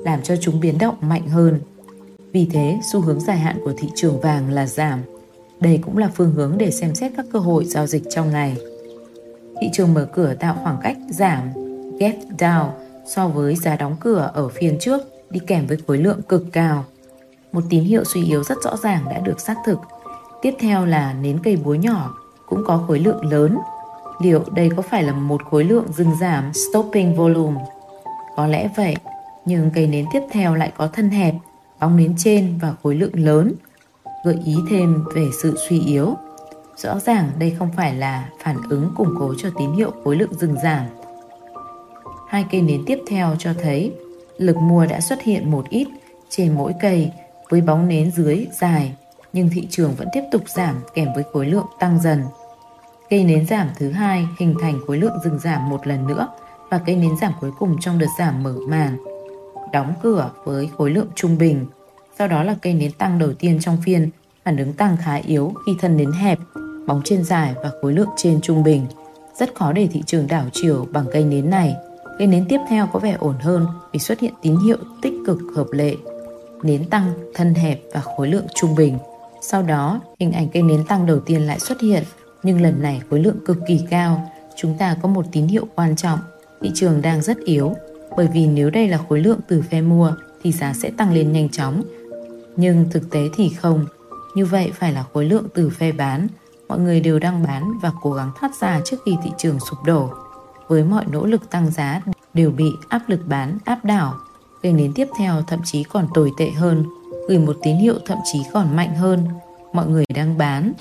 [0.04, 1.60] làm cho chúng biến động mạnh hơn
[2.32, 5.00] vì thế, xu hướng dài hạn của thị trường vàng là giảm.
[5.60, 8.56] Đây cũng là phương hướng để xem xét các cơ hội giao dịch trong ngày.
[9.60, 11.50] Thị trường mở cửa tạo khoảng cách giảm
[11.98, 12.68] get down
[13.06, 16.84] so với giá đóng cửa ở phiên trước đi kèm với khối lượng cực cao.
[17.52, 19.78] Một tín hiệu suy yếu rất rõ ràng đã được xác thực.
[20.42, 22.14] Tiếp theo là nến cây búa nhỏ
[22.46, 23.58] cũng có khối lượng lớn.
[24.22, 27.60] Liệu đây có phải là một khối lượng dừng giảm stopping volume?
[28.36, 28.96] Có lẽ vậy,
[29.44, 31.34] nhưng cây nến tiếp theo lại có thân hẹp
[31.80, 33.52] bóng nến trên và khối lượng lớn,
[34.24, 36.14] gợi ý thêm về sự suy yếu.
[36.76, 40.34] Rõ ràng đây không phải là phản ứng củng cố cho tín hiệu khối lượng
[40.34, 40.86] dừng giảm.
[42.28, 43.92] Hai cây nến tiếp theo cho thấy,
[44.38, 45.88] lực mua đã xuất hiện một ít
[46.28, 47.10] trên mỗi cây
[47.50, 48.94] với bóng nến dưới dài,
[49.32, 52.22] nhưng thị trường vẫn tiếp tục giảm kèm với khối lượng tăng dần.
[53.10, 56.28] Cây nến giảm thứ hai hình thành khối lượng dừng giảm một lần nữa
[56.70, 58.98] và cây nến giảm cuối cùng trong đợt giảm mở màn,
[59.72, 61.66] đóng cửa với khối lượng trung bình.
[62.20, 64.10] Sau đó là cây nến tăng đầu tiên trong phiên,
[64.44, 66.38] phản ứng tăng khá yếu khi thân nến hẹp,
[66.86, 68.86] bóng trên dài và khối lượng trên trung bình.
[69.38, 71.74] Rất khó để thị trường đảo chiều bằng cây nến này.
[72.18, 75.38] Cây nến tiếp theo có vẻ ổn hơn vì xuất hiện tín hiệu tích cực
[75.56, 75.96] hợp lệ.
[76.62, 78.98] Nến tăng, thân hẹp và khối lượng trung bình.
[79.42, 82.02] Sau đó, hình ảnh cây nến tăng đầu tiên lại xuất hiện,
[82.42, 84.30] nhưng lần này khối lượng cực kỳ cao.
[84.56, 86.18] Chúng ta có một tín hiệu quan trọng,
[86.60, 87.74] thị trường đang rất yếu
[88.16, 91.32] bởi vì nếu đây là khối lượng từ phe mua thì giá sẽ tăng lên
[91.32, 91.82] nhanh chóng.
[92.60, 93.86] Nhưng thực tế thì không,
[94.34, 96.28] như vậy phải là khối lượng từ phe bán,
[96.68, 99.78] mọi người đều đang bán và cố gắng thoát ra trước khi thị trường sụp
[99.84, 100.10] đổ.
[100.68, 102.00] Với mọi nỗ lực tăng giá
[102.34, 104.14] đều bị áp lực bán áp đảo,
[104.62, 106.84] Kênh đến tiếp theo thậm chí còn tồi tệ hơn,
[107.28, 109.28] gửi một tín hiệu thậm chí còn mạnh hơn,
[109.72, 110.72] mọi người đang bán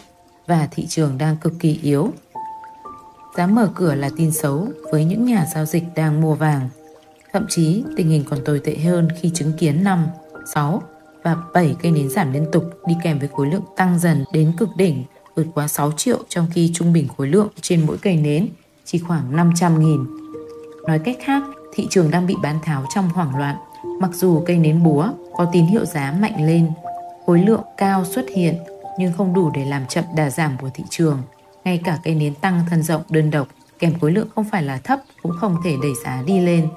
[0.48, 2.12] và thị trường đang cực kỳ yếu.
[3.38, 6.70] Giá mở cửa là tin xấu với những nhà giao dịch đang mua vàng.
[7.34, 10.08] Thậm chí tình hình còn tồi tệ hơn khi chứng kiến 5,
[10.54, 10.82] 6
[11.24, 14.54] và 7 cây nến giảm liên tục đi kèm với khối lượng tăng dần đến
[14.58, 15.04] cực đỉnh
[15.36, 18.48] vượt quá 6 triệu trong khi trung bình khối lượng trên mỗi cây nến
[18.86, 20.06] chỉ khoảng 500.000.
[20.88, 23.56] Nói cách khác, thị trường đang bị bán tháo trong hoảng loạn.
[24.02, 26.72] Mặc dù cây nến búa có tín hiệu giá mạnh lên,
[27.26, 28.56] khối lượng cao xuất hiện
[29.00, 31.22] nhưng không đủ để làm chậm đà giảm của thị trường.
[31.64, 33.48] Ngay cả cây nến tăng thân rộng đơn độc
[33.80, 36.68] kèm khối lượng không phải là thấp cũng không thể đẩy giá đi lên.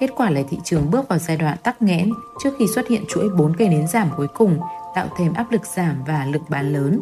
[0.00, 2.10] Kết quả là thị trường bước vào giai đoạn tắc nghẽn
[2.42, 4.58] trước khi xuất hiện chuỗi 4 cây nến giảm cuối cùng
[4.94, 7.00] tạo thêm áp lực giảm và lực bán lớn.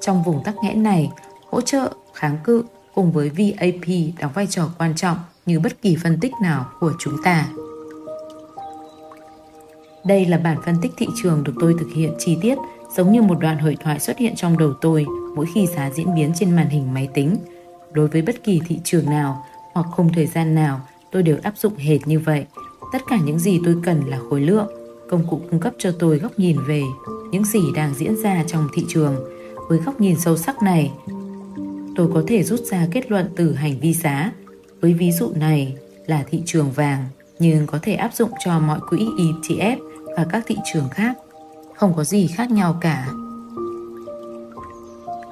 [0.00, 1.12] Trong vùng tắc nghẽn này,
[1.50, 5.96] hỗ trợ, kháng cự cùng với VAP đóng vai trò quan trọng như bất kỳ
[6.02, 7.46] phân tích nào của chúng ta.
[10.04, 12.58] Đây là bản phân tích thị trường được tôi thực hiện chi tiết
[12.96, 15.06] giống như một đoạn hội thoại xuất hiện trong đầu tôi
[15.36, 17.36] mỗi khi giá diễn biến trên màn hình máy tính.
[17.92, 20.80] Đối với bất kỳ thị trường nào hoặc khung thời gian nào,
[21.16, 22.46] tôi đều áp dụng hệt như vậy.
[22.92, 24.66] Tất cả những gì tôi cần là khối lượng,
[25.08, 26.82] công cụ cung cấp cho tôi góc nhìn về
[27.30, 29.16] những gì đang diễn ra trong thị trường.
[29.68, 30.92] Với góc nhìn sâu sắc này,
[31.96, 34.32] tôi có thể rút ra kết luận từ hành vi giá.
[34.80, 35.76] Với ví dụ này
[36.06, 37.04] là thị trường vàng,
[37.38, 39.76] nhưng có thể áp dụng cho mọi quỹ ETF
[40.16, 41.16] và các thị trường khác.
[41.76, 43.08] Không có gì khác nhau cả.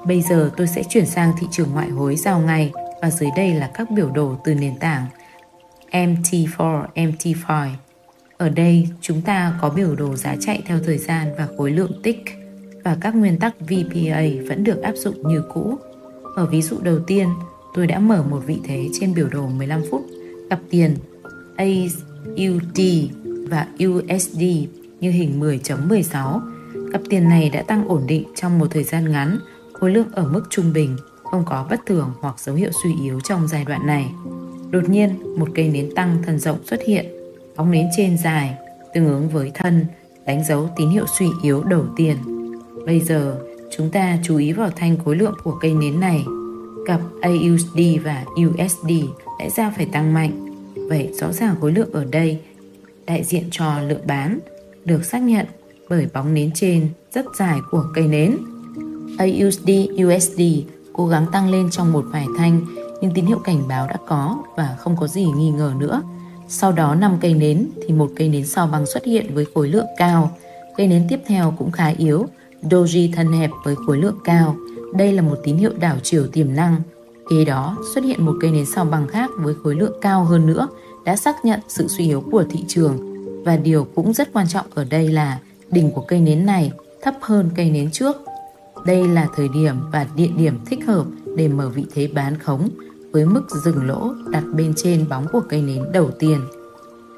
[0.07, 3.55] Bây giờ tôi sẽ chuyển sang thị trường ngoại hối giao ngày và dưới đây
[3.55, 5.07] là các biểu đồ từ nền tảng
[5.95, 7.69] MT4, MT5.
[8.37, 11.93] Ở đây chúng ta có biểu đồ giá chạy theo thời gian và khối lượng
[12.03, 12.25] tích
[12.85, 15.79] và các nguyên tắc VPA vẫn được áp dụng như cũ.
[16.37, 17.29] Ở ví dụ đầu tiên,
[17.75, 20.03] tôi đã mở một vị thế trên biểu đồ 15 phút
[20.51, 20.97] cặp tiền
[21.57, 22.81] AUD
[23.49, 24.43] và USD
[25.01, 26.41] như hình 10.16.
[26.93, 29.39] Cặp tiền này đã tăng ổn định trong một thời gian ngắn,
[29.73, 33.21] khối lượng ở mức trung bình, không có bất thường hoặc dấu hiệu suy yếu
[33.21, 34.11] trong giai đoạn này.
[34.75, 37.07] Đột nhiên, một cây nến tăng thân rộng xuất hiện,
[37.57, 38.55] bóng nến trên dài,
[38.95, 39.87] tương ứng với thân,
[40.27, 42.17] đánh dấu tín hiệu suy yếu đầu tiên.
[42.87, 43.37] Bây giờ,
[43.77, 46.25] chúng ta chú ý vào thanh khối lượng của cây nến này.
[46.87, 48.91] Cặp AUD và USD
[49.41, 50.47] lẽ ra phải tăng mạnh.
[50.89, 52.39] Vậy rõ ràng khối lượng ở đây
[53.07, 54.39] đại diện cho lượng bán
[54.85, 55.47] được xác nhận
[55.89, 58.37] bởi bóng nến trên rất dài của cây nến.
[59.19, 59.71] AUD
[60.05, 60.41] USD
[60.93, 62.61] cố gắng tăng lên trong một vài thanh
[63.05, 66.03] nhưng tín hiệu cảnh báo đã có và không có gì nghi ngờ nữa.
[66.49, 69.69] Sau đó 5 cây nến thì một cây nến sao băng xuất hiện với khối
[69.69, 70.31] lượng cao.
[70.77, 72.27] Cây nến tiếp theo cũng khá yếu,
[72.63, 74.57] doji thân hẹp với khối lượng cao.
[74.95, 76.77] Đây là một tín hiệu đảo chiều tiềm năng.
[77.31, 80.47] Kế đó xuất hiện một cây nến sao băng khác với khối lượng cao hơn
[80.47, 80.69] nữa
[81.05, 82.99] đã xác nhận sự suy yếu của thị trường.
[83.45, 85.39] Và điều cũng rất quan trọng ở đây là
[85.71, 88.17] đỉnh của cây nến này thấp hơn cây nến trước.
[88.87, 91.05] Đây là thời điểm và địa điểm thích hợp
[91.37, 92.69] để mở vị thế bán khống
[93.15, 96.41] với mức dừng lỗ đặt bên trên bóng của cây nến đầu tiên.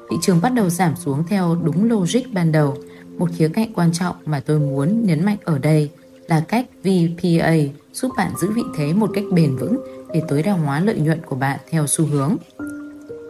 [0.09, 2.77] Thị trường bắt đầu giảm xuống theo đúng logic ban đầu.
[3.17, 5.89] Một khía cạnh quan trọng mà tôi muốn nhấn mạnh ở đây
[6.27, 7.53] là cách VPA
[7.93, 9.77] giúp bạn giữ vị thế một cách bền vững
[10.13, 12.35] để tối đa hóa lợi nhuận của bạn theo xu hướng.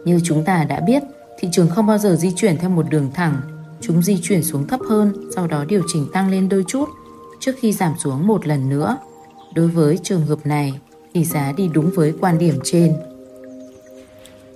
[0.04, 1.02] Như chúng ta đã biết,
[1.38, 3.40] thị trường không bao giờ di chuyển theo một đường thẳng.
[3.80, 6.88] Chúng di chuyển xuống thấp hơn, sau đó điều chỉnh tăng lên đôi chút
[7.40, 8.96] trước khi giảm xuống một lần nữa.
[9.54, 10.80] Đối với trường hợp này,
[11.18, 12.92] tỷ giá đi đúng với quan điểm trên.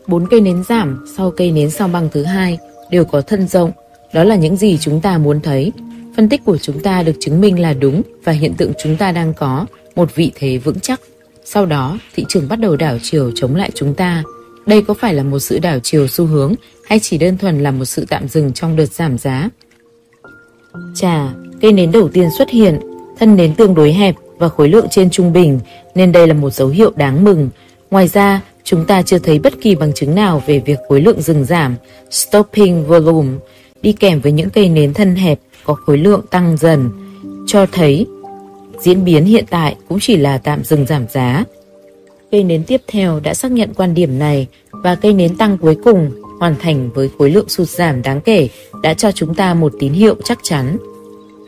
[0.06, 2.58] Bốn cây nến giảm sau cây nến sao băng thứ hai
[2.90, 3.72] đều có thân rộng.
[4.14, 5.72] Đó là những gì chúng ta muốn thấy.
[6.16, 9.12] Phân tích của chúng ta được chứng minh là đúng và hiện tượng chúng ta
[9.12, 11.00] đang có một vị thế vững chắc.
[11.44, 14.22] Sau đó, thị trường bắt đầu đảo chiều chống lại chúng ta.
[14.66, 17.70] Đây có phải là một sự đảo chiều xu hướng hay chỉ đơn thuần là
[17.70, 19.50] một sự tạm dừng trong đợt giảm giá?
[20.94, 22.80] Chà, cây nến đầu tiên xuất hiện,
[23.18, 25.60] thân nến tương đối hẹp và khối lượng trên trung bình
[25.94, 27.48] nên đây là một dấu hiệu đáng mừng.
[27.90, 31.22] Ngoài ra, chúng ta chưa thấy bất kỳ bằng chứng nào về việc khối lượng
[31.22, 31.76] dừng giảm,
[32.10, 33.38] stopping volume,
[33.82, 36.90] đi kèm với những cây nến thân hẹp có khối lượng tăng dần,
[37.46, 38.06] cho thấy
[38.80, 41.44] diễn biến hiện tại cũng chỉ là tạm dừng giảm giá.
[42.30, 45.76] Cây nến tiếp theo đã xác nhận quan điểm này và cây nến tăng cuối
[45.84, 48.48] cùng hoàn thành với khối lượng sụt giảm đáng kể
[48.82, 50.76] đã cho chúng ta một tín hiệu chắc chắn.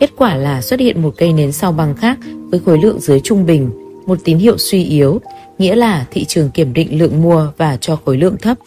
[0.00, 2.18] Kết quả là xuất hiện một cây nến sau bằng khác
[2.50, 3.70] với khối lượng dưới trung bình,
[4.07, 5.20] một tín hiệu suy yếu,
[5.59, 8.59] nghĩa là thị trường kiểm định lượng mua và cho khối lượng thấp.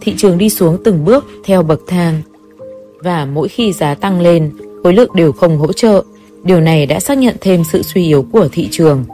[0.00, 2.22] Thị trường đi xuống từng bước theo bậc thang
[3.02, 4.50] và mỗi khi giá tăng lên,
[4.82, 6.02] khối lượng đều không hỗ trợ.
[6.44, 9.04] Điều này đã xác nhận thêm sự suy yếu của thị trường.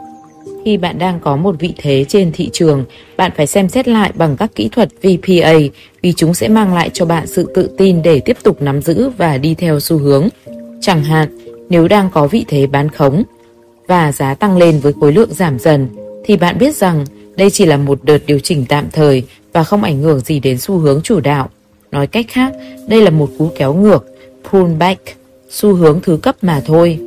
[0.65, 2.85] Khi bạn đang có một vị thế trên thị trường,
[3.17, 5.53] bạn phải xem xét lại bằng các kỹ thuật VPA
[6.01, 9.09] vì chúng sẽ mang lại cho bạn sự tự tin để tiếp tục nắm giữ
[9.17, 10.29] và đi theo xu hướng.
[10.85, 11.29] Chẳng hạn,
[11.69, 13.23] nếu đang có vị thế bán khống
[13.87, 15.87] và giá tăng lên với khối lượng giảm dần,
[16.25, 19.83] thì bạn biết rằng đây chỉ là một đợt điều chỉnh tạm thời và không
[19.83, 21.49] ảnh hưởng gì đến xu hướng chủ đạo.
[21.91, 22.53] Nói cách khác,
[22.87, 24.05] đây là một cú kéo ngược,
[24.51, 25.01] pullback,
[25.49, 26.99] xu hướng thứ cấp mà thôi.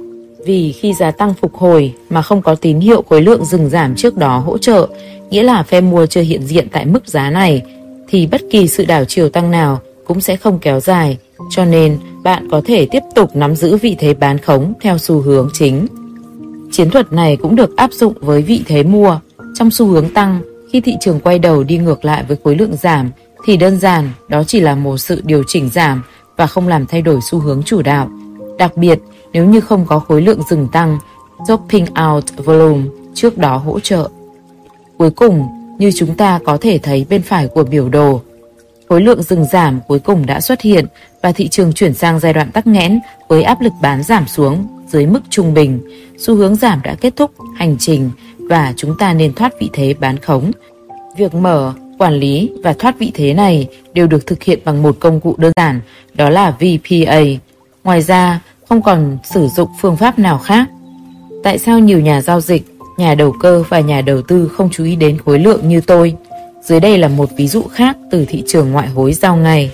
[0.46, 3.94] Vì khi giá tăng phục hồi mà không có tín hiệu khối lượng dừng giảm
[3.96, 4.88] trước đó hỗ trợ,
[5.30, 7.62] nghĩa là phe mua chưa hiện diện tại mức giá này,
[8.08, 11.18] thì bất kỳ sự đảo chiều tăng nào cũng sẽ không kéo dài,
[11.50, 15.20] cho nên bạn có thể tiếp tục nắm giữ vị thế bán khống theo xu
[15.20, 15.86] hướng chính.
[16.72, 19.18] Chiến thuật này cũng được áp dụng với vị thế mua.
[19.54, 20.40] Trong xu hướng tăng,
[20.72, 23.10] khi thị trường quay đầu đi ngược lại với khối lượng giảm,
[23.44, 26.02] thì đơn giản đó chỉ là một sự điều chỉnh giảm
[26.36, 28.10] và không làm thay đổi xu hướng chủ đạo.
[28.58, 28.98] Đặc biệt,
[29.32, 30.98] nếu như không có khối lượng dừng tăng,
[31.48, 32.82] topping out volume
[33.14, 34.08] trước đó hỗ trợ.
[34.98, 35.46] Cuối cùng,
[35.78, 38.20] như chúng ta có thể thấy bên phải của biểu đồ,
[38.88, 40.86] khối lượng dừng giảm cuối cùng đã xuất hiện
[41.22, 44.66] và thị trường chuyển sang giai đoạn tắc nghẽn với áp lực bán giảm xuống
[44.86, 45.80] dưới mức trung bình.
[46.18, 49.94] Xu hướng giảm đã kết thúc hành trình và chúng ta nên thoát vị thế
[50.00, 50.50] bán khống.
[51.16, 54.96] Việc mở, quản lý và thoát vị thế này đều được thực hiện bằng một
[55.00, 55.80] công cụ đơn giản,
[56.14, 57.20] đó là VPA.
[57.84, 60.68] Ngoài ra, không còn sử dụng phương pháp nào khác.
[61.42, 62.62] Tại sao nhiều nhà giao dịch,
[62.96, 66.14] nhà đầu cơ và nhà đầu tư không chú ý đến khối lượng như tôi?
[66.68, 69.70] Dưới đây là một ví dụ khác từ thị trường ngoại hối giao ngày.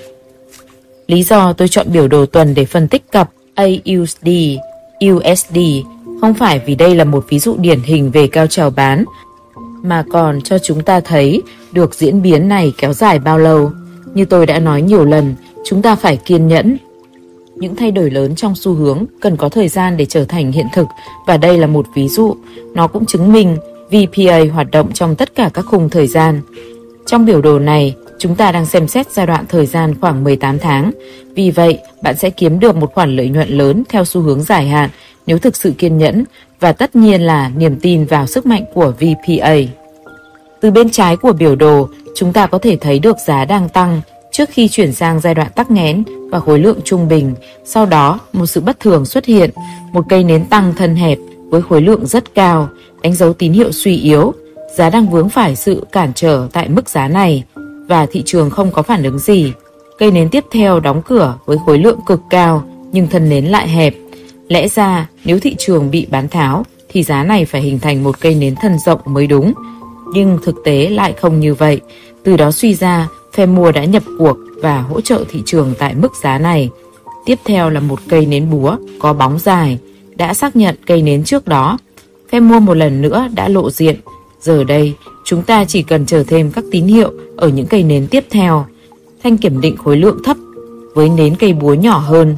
[1.06, 4.28] Lý do tôi chọn biểu đồ tuần để phân tích cặp AUSD,
[5.10, 5.58] USD
[6.20, 9.04] không phải vì đây là một ví dụ điển hình về cao trào bán,
[9.82, 13.70] mà còn cho chúng ta thấy được diễn biến này kéo dài bao lâu.
[14.14, 16.76] Như tôi đã nói nhiều lần, chúng ta phải kiên nhẫn.
[17.56, 20.66] Những thay đổi lớn trong xu hướng cần có thời gian để trở thành hiện
[20.72, 20.86] thực
[21.26, 22.36] và đây là một ví dụ.
[22.74, 23.56] Nó cũng chứng minh
[23.90, 26.40] VPA hoạt động trong tất cả các khung thời gian.
[27.06, 30.58] Trong biểu đồ này, chúng ta đang xem xét giai đoạn thời gian khoảng 18
[30.58, 30.90] tháng.
[31.34, 34.68] Vì vậy, bạn sẽ kiếm được một khoản lợi nhuận lớn theo xu hướng dài
[34.68, 34.90] hạn
[35.26, 36.24] nếu thực sự kiên nhẫn
[36.60, 39.56] và tất nhiên là niềm tin vào sức mạnh của VPA.
[40.60, 44.00] Từ bên trái của biểu đồ, chúng ta có thể thấy được giá đang tăng
[44.32, 47.34] trước khi chuyển sang giai đoạn tắc nghẽn và khối lượng trung bình.
[47.64, 49.50] Sau đó, một sự bất thường xuất hiện,
[49.92, 51.18] một cây nến tăng thân hẹp
[51.50, 52.68] với khối lượng rất cao,
[53.02, 54.34] đánh dấu tín hiệu suy yếu.
[54.76, 57.44] Giá đang vướng phải sự cản trở tại mức giá này
[57.88, 59.52] và thị trường không có phản ứng gì.
[59.98, 63.68] Cây nến tiếp theo đóng cửa với khối lượng cực cao nhưng thân nến lại
[63.68, 63.94] hẹp.
[64.48, 68.20] Lẽ ra nếu thị trường bị bán tháo thì giá này phải hình thành một
[68.20, 69.52] cây nến thân rộng mới đúng.
[70.12, 71.80] Nhưng thực tế lại không như vậy.
[72.24, 75.94] Từ đó suy ra phe mua đã nhập cuộc và hỗ trợ thị trường tại
[75.94, 76.70] mức giá này.
[77.26, 79.78] Tiếp theo là một cây nến búa có bóng dài,
[80.16, 81.78] đã xác nhận cây nến trước đó.
[82.32, 83.96] Phe mua một lần nữa đã lộ diện.
[84.44, 88.06] Giờ đây, chúng ta chỉ cần chờ thêm các tín hiệu ở những cây nến
[88.06, 88.66] tiếp theo.
[89.22, 90.36] Thanh kiểm định khối lượng thấp
[90.94, 92.36] với nến cây búa nhỏ hơn.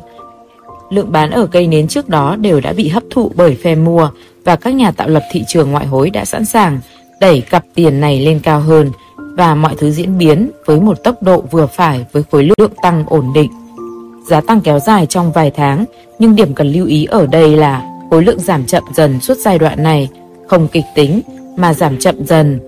[0.90, 4.10] Lượng bán ở cây nến trước đó đều đã bị hấp thụ bởi phe mua
[4.44, 6.80] và các nhà tạo lập thị trường ngoại hối đã sẵn sàng
[7.20, 11.22] đẩy cặp tiền này lên cao hơn và mọi thứ diễn biến với một tốc
[11.22, 13.50] độ vừa phải với khối lượng tăng ổn định.
[14.28, 15.84] Giá tăng kéo dài trong vài tháng,
[16.18, 19.58] nhưng điểm cần lưu ý ở đây là khối lượng giảm chậm dần suốt giai
[19.58, 20.08] đoạn này,
[20.48, 21.20] không kịch tính
[21.56, 22.60] mà giảm chậm dần.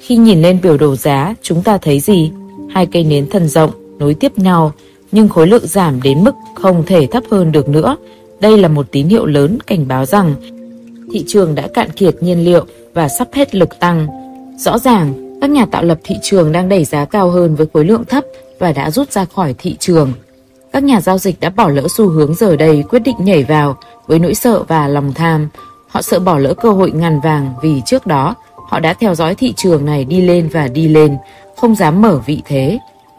[0.00, 2.30] Khi nhìn lên biểu đồ giá, chúng ta thấy gì?
[2.70, 4.72] Hai cây nến thần rộng nối tiếp nhau,
[5.12, 7.96] nhưng khối lượng giảm đến mức không thể thấp hơn được nữa.
[8.40, 10.34] Đây là một tín hiệu lớn cảnh báo rằng
[11.12, 14.06] thị trường đã cạn kiệt nhiên liệu và sắp hết lực tăng.
[14.58, 17.84] Rõ ràng, các nhà tạo lập thị trường đang đẩy giá cao hơn với khối
[17.84, 18.24] lượng thấp
[18.58, 20.12] và đã rút ra khỏi thị trường.
[20.72, 23.76] Các nhà giao dịch đã bỏ lỡ xu hướng giờ đây quyết định nhảy vào
[24.06, 25.48] với nỗi sợ và lòng tham.
[25.96, 28.34] Họ sợ bỏ lỡ cơ hội ngàn vàng vì trước đó
[28.68, 31.16] họ đã theo dõi thị trường này đi lên và đi lên,
[31.56, 32.78] không dám mở vị thế.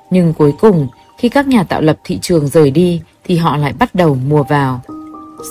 [0.10, 0.88] Nhưng cuối cùng,
[1.18, 4.44] khi các nhà tạo lập thị trường rời đi thì họ lại bắt đầu mua
[4.44, 4.82] vào.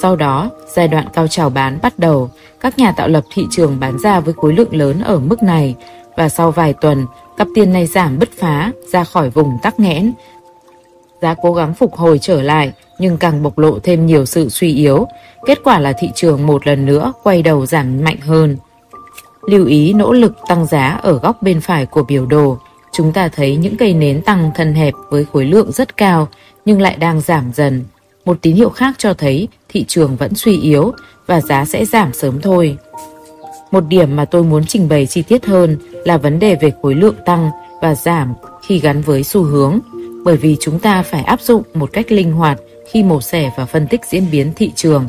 [0.02, 3.80] Sau đó, giai đoạn cao trào bán bắt đầu, các nhà tạo lập thị trường
[3.80, 5.74] bán ra với khối lượng lớn ở mức này
[6.16, 10.12] và sau vài tuần, cặp tiền này giảm bứt phá ra khỏi vùng tắc nghẽn.
[11.26, 14.74] Giá cố gắng phục hồi trở lại nhưng càng bộc lộ thêm nhiều sự suy
[14.74, 15.06] yếu.
[15.46, 18.56] Kết quả là thị trường một lần nữa quay đầu giảm mạnh hơn.
[19.48, 22.58] Lưu ý nỗ lực tăng giá ở góc bên phải của biểu đồ.
[22.92, 26.28] Chúng ta thấy những cây nến tăng thân hẹp với khối lượng rất cao
[26.64, 27.84] nhưng lại đang giảm dần.
[28.24, 30.92] Một tín hiệu khác cho thấy thị trường vẫn suy yếu
[31.26, 32.76] và giá sẽ giảm sớm thôi.
[33.70, 36.94] Một điểm mà tôi muốn trình bày chi tiết hơn là vấn đề về khối
[36.94, 38.34] lượng tăng và giảm
[38.66, 39.78] khi gắn với xu hướng,
[40.26, 42.58] bởi vì chúng ta phải áp dụng một cách linh hoạt
[42.92, 45.06] khi mổ xẻ và phân tích diễn biến thị trường.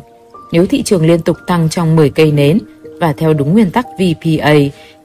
[0.51, 2.59] Nếu thị trường liên tục tăng trong 10 cây nến
[2.99, 4.53] và theo đúng nguyên tắc VPA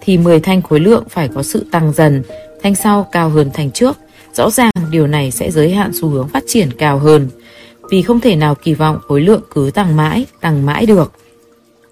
[0.00, 2.22] thì 10 thanh khối lượng phải có sự tăng dần,
[2.62, 3.96] thanh sau cao hơn thanh trước.
[4.32, 7.28] Rõ ràng điều này sẽ giới hạn xu hướng phát triển cao hơn
[7.90, 11.12] vì không thể nào kỳ vọng khối lượng cứ tăng mãi, tăng mãi được.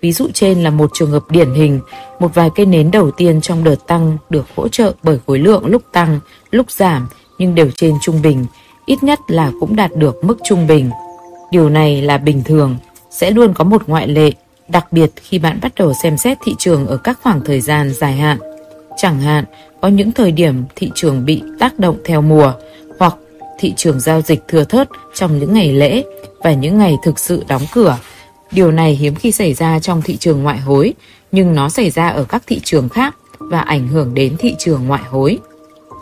[0.00, 1.80] Ví dụ trên là một trường hợp điển hình,
[2.18, 5.66] một vài cây nến đầu tiên trong đợt tăng được hỗ trợ bởi khối lượng
[5.66, 7.08] lúc tăng, lúc giảm
[7.40, 8.46] nhưng đều trên trung bình,
[8.86, 10.90] ít nhất là cũng đạt được mức trung bình.
[11.50, 12.76] Điều này là bình thường,
[13.10, 14.32] sẽ luôn có một ngoại lệ,
[14.68, 17.92] đặc biệt khi bạn bắt đầu xem xét thị trường ở các khoảng thời gian
[17.92, 18.38] dài hạn.
[18.96, 19.44] Chẳng hạn,
[19.80, 22.52] có những thời điểm thị trường bị tác động theo mùa
[22.98, 23.14] hoặc
[23.58, 26.02] thị trường giao dịch thưa thớt trong những ngày lễ
[26.44, 27.98] và những ngày thực sự đóng cửa.
[28.52, 30.94] Điều này hiếm khi xảy ra trong thị trường ngoại hối,
[31.32, 34.86] nhưng nó xảy ra ở các thị trường khác và ảnh hưởng đến thị trường
[34.86, 35.38] ngoại hối.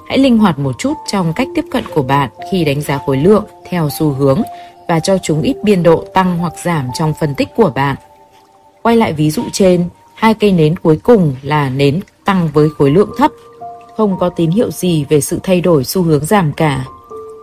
[0.09, 3.17] Hãy linh hoạt một chút trong cách tiếp cận của bạn khi đánh giá khối
[3.17, 4.43] lượng theo xu hướng
[4.89, 7.97] và cho chúng ít biên độ tăng hoặc giảm trong phân tích của bạn.
[8.83, 12.91] Quay lại ví dụ trên, hai cây nến cuối cùng là nến tăng với khối
[12.91, 13.31] lượng thấp,
[13.97, 16.85] không có tín hiệu gì về sự thay đổi xu hướng giảm cả.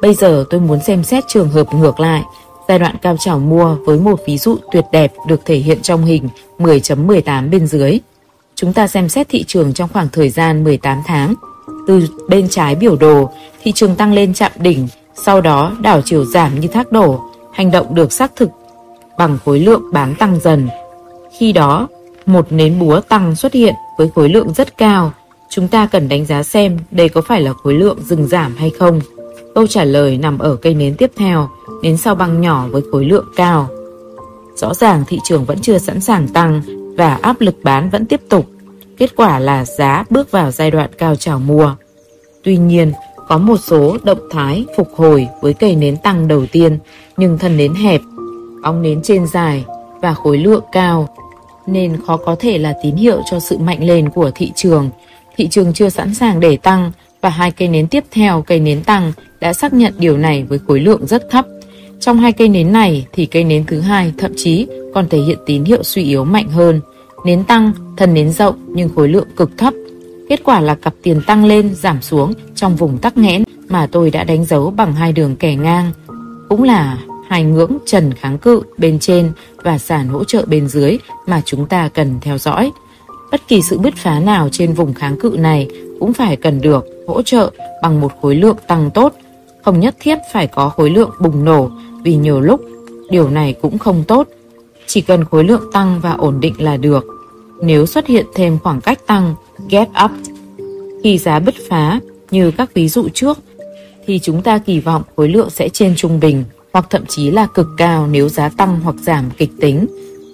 [0.02, 2.22] Bây giờ tôi muốn xem xét trường hợp ngược lại,
[2.68, 6.06] giai đoạn cao trào mua với một ví dụ tuyệt đẹp được thể hiện trong
[6.06, 8.00] hình 10.18 bên dưới.
[8.56, 11.36] Chúng ta xem xét thị trường trong khoảng thời gian 18 tháng.
[11.88, 13.30] Từ bên trái biểu đồ,
[13.64, 17.22] thị trường tăng lên chạm đỉnh, sau đó đảo chiều giảm như thác đổ,
[17.54, 18.50] hành động được xác thực
[19.18, 20.70] bằng khối lượng bán tăng dần.
[21.40, 21.88] Khi đó,
[22.26, 25.12] một nến búa tăng xuất hiện với khối lượng rất cao.
[25.50, 28.72] Chúng ta cần đánh giá xem đây có phải là khối lượng dừng giảm hay
[28.80, 29.02] không.
[29.56, 31.50] Câu trả lời nằm ở cây nến tiếp theo,
[31.84, 33.70] nến sau băng nhỏ với khối lượng cao.
[34.56, 36.62] Rõ ràng thị trường vẫn chưa sẵn sàng tăng
[36.98, 38.46] và áp lực bán vẫn tiếp tục.
[38.98, 41.76] Kết quả là giá bước vào giai đoạn cao trào mùa.
[42.44, 42.92] Tuy nhiên,
[43.28, 46.78] có một số động thái phục hồi với cây nến tăng đầu tiên,
[47.18, 48.02] nhưng thân nến hẹp,
[48.64, 49.66] bóng nến trên dài
[50.02, 51.10] và khối lượng cao,
[51.68, 54.90] nên khó có thể là tín hiệu cho sự mạnh lên của thị trường.
[55.38, 58.84] Thị trường chưa sẵn sàng để tăng và hai cây nến tiếp theo, cây nến
[58.84, 61.46] tăng đã xác nhận điều này với khối lượng rất thấp.
[62.00, 65.38] Trong hai cây nến này thì cây nến thứ hai thậm chí còn thể hiện
[65.46, 66.82] tín hiệu suy yếu mạnh hơn.
[67.26, 69.74] Nến tăng, thân nến rộng nhưng khối lượng cực thấp.
[70.30, 74.12] Kết quả là cặp tiền tăng lên giảm xuống trong vùng tắc nghẽn mà tôi
[74.12, 75.92] đã đánh dấu bằng hai đường kẻ ngang.
[76.50, 76.98] Cũng là
[77.30, 79.32] hai ngưỡng trần kháng cự bên trên
[79.64, 82.72] và sàn hỗ trợ bên dưới mà chúng ta cần theo dõi.
[83.32, 85.68] Bất kỳ sự bứt phá nào trên vùng kháng cự này
[86.00, 89.14] cũng phải cần được hỗ trợ bằng một khối lượng tăng tốt,
[89.64, 91.70] không nhất thiết phải có khối lượng bùng nổ
[92.04, 92.62] vì nhiều lúc
[93.10, 94.28] điều này cũng không tốt.
[94.88, 97.06] Chỉ cần khối lượng tăng và ổn định là được.
[97.62, 99.36] Nếu xuất hiện thêm khoảng cách tăng,
[99.70, 100.12] gap up,
[101.04, 102.00] khi giá bứt phá
[102.32, 103.38] như các ví dụ trước,
[104.06, 107.46] thì chúng ta kỳ vọng khối lượng sẽ trên trung bình hoặc thậm chí là
[107.46, 109.86] cực cao nếu giá tăng hoặc giảm kịch tính.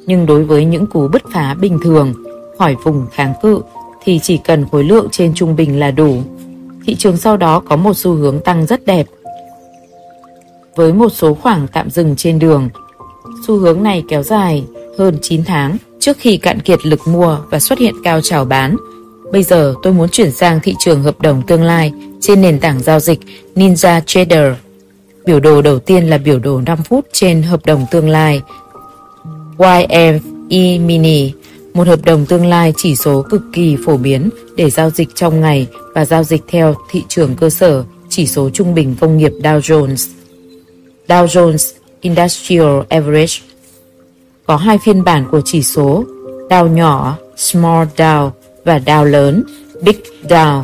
[0.06, 2.14] Nhưng đối với những cú bứt phá bình thường,
[2.58, 3.62] khỏi vùng kháng cự,
[4.04, 6.18] thì chỉ cần khối lượng trên trung bình là đủ.
[6.86, 9.08] Thị trường sau đó có một xu hướng tăng rất đẹp.
[10.76, 12.70] Với một số khoảng tạm dừng trên đường,
[13.48, 14.64] xu hướng này kéo dài
[14.98, 18.76] hơn 9 tháng trước khi cạn kiệt lực mua và xuất hiện cao trào bán.
[19.32, 22.80] Bây giờ tôi muốn chuyển sang thị trường hợp đồng tương lai trên nền tảng
[22.80, 23.20] giao dịch
[23.56, 24.54] Ninja Trader.
[25.26, 28.42] Biểu đồ đầu tiên là biểu đồ 5 phút trên hợp đồng tương lai
[29.58, 31.32] YME Mini,
[31.74, 35.42] một hợp đồng tương lai chỉ số cực kỳ phổ biến để giao dịch trong
[35.42, 39.32] ngày và giao dịch theo thị trường cơ sở chỉ số trung bình công nghiệp
[39.44, 40.10] Dow Jones.
[41.08, 43.51] Dow Jones Industrial Average
[44.52, 46.04] có hai phiên bản của chỉ số
[46.50, 48.30] Dow nhỏ Small Dow
[48.66, 49.44] và Dow lớn
[49.82, 49.96] Big
[50.30, 50.64] Dow.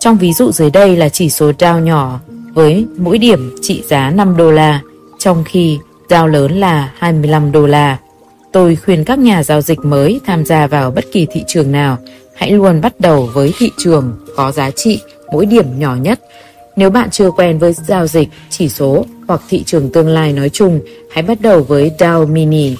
[0.00, 2.20] Trong ví dụ dưới đây là chỉ số Dow nhỏ
[2.54, 4.80] với mỗi điểm trị giá 5 đô la,
[5.18, 7.98] trong khi Dow lớn là 25 đô la.
[8.52, 11.98] Tôi khuyên các nhà giao dịch mới tham gia vào bất kỳ thị trường nào,
[12.34, 15.00] hãy luôn bắt đầu với thị trường có giá trị
[15.32, 16.20] mỗi điểm nhỏ nhất.
[16.76, 20.48] Nếu bạn chưa quen với giao dịch, chỉ số hoặc thị trường tương lai nói
[20.48, 22.76] chung, hãy bắt đầu với Dow Mini.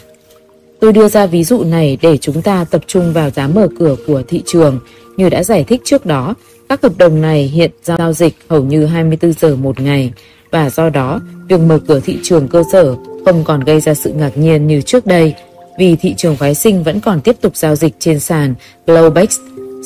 [0.80, 3.96] Tôi đưa ra ví dụ này để chúng ta tập trung vào giá mở cửa
[4.06, 4.78] của thị trường.
[5.16, 6.34] Như đã giải thích trước đó,
[6.68, 10.12] các hợp đồng này hiện giao dịch hầu như 24 giờ một ngày
[10.50, 14.12] và do đó, việc mở cửa thị trường cơ sở không còn gây ra sự
[14.12, 15.34] ngạc nhiên như trước đây
[15.78, 18.54] vì thị trường phái sinh vẫn còn tiếp tục giao dịch trên sàn
[18.86, 19.38] Globex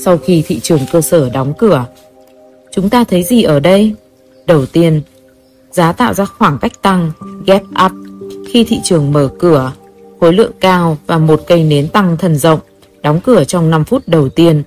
[0.05, 1.87] sau khi thị trường cơ sở đóng cửa.
[2.73, 3.95] Chúng ta thấy gì ở đây?
[4.47, 5.03] Đầu tiên,
[5.71, 7.13] giá tạo ra khoảng cách tăng,
[7.47, 7.93] gap up,
[8.53, 9.73] khi thị trường mở cửa,
[10.21, 12.61] khối lượng cao và một cây nến tăng thần rộng,
[13.03, 14.63] đóng cửa trong 5 phút đầu tiên.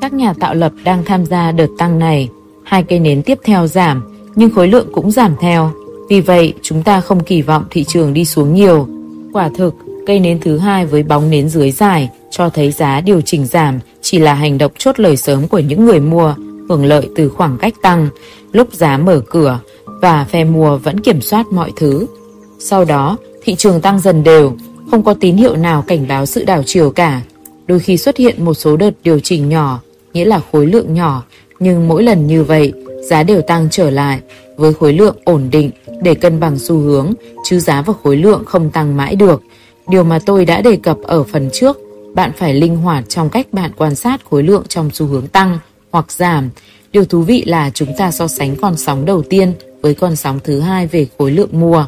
[0.00, 2.28] Các nhà tạo lập đang tham gia đợt tăng này,
[2.64, 4.02] hai cây nến tiếp theo giảm,
[4.34, 5.70] nhưng khối lượng cũng giảm theo.
[6.08, 8.88] Vì vậy, chúng ta không kỳ vọng thị trường đi xuống nhiều.
[9.32, 9.74] Quả thực,
[10.06, 13.78] cây nến thứ hai với bóng nến dưới dài cho thấy giá điều chỉnh giảm
[14.00, 16.34] chỉ là hành động chốt lời sớm của những người mua,
[16.68, 18.08] hưởng lợi từ khoảng cách tăng,
[18.52, 22.06] lúc giá mở cửa và phe mua vẫn kiểm soát mọi thứ.
[22.58, 24.52] Sau đó, thị trường tăng dần đều,
[24.90, 27.22] không có tín hiệu nào cảnh báo sự đảo chiều cả.
[27.66, 29.80] Đôi khi xuất hiện một số đợt điều chỉnh nhỏ,
[30.12, 31.24] nghĩa là khối lượng nhỏ,
[31.58, 32.72] nhưng mỗi lần như vậy,
[33.08, 34.20] giá đều tăng trở lại
[34.56, 35.70] với khối lượng ổn định
[36.02, 37.12] để cân bằng xu hướng
[37.44, 39.42] chứ giá và khối lượng không tăng mãi được.
[39.88, 41.78] Điều mà tôi đã đề cập ở phần trước,
[42.14, 45.58] bạn phải linh hoạt trong cách bạn quan sát khối lượng trong xu hướng tăng
[45.90, 46.50] hoặc giảm.
[46.92, 50.38] Điều thú vị là chúng ta so sánh con sóng đầu tiên với con sóng
[50.44, 51.84] thứ hai về khối lượng mua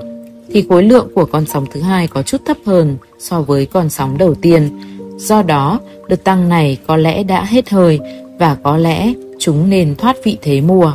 [0.53, 3.88] thì khối lượng của con sóng thứ hai có chút thấp hơn so với con
[3.90, 4.70] sóng đầu tiên.
[5.16, 8.01] Do đó, đợt tăng này có lẽ đã hết hơi
[8.38, 10.92] và có lẽ chúng nên thoát vị thế mua.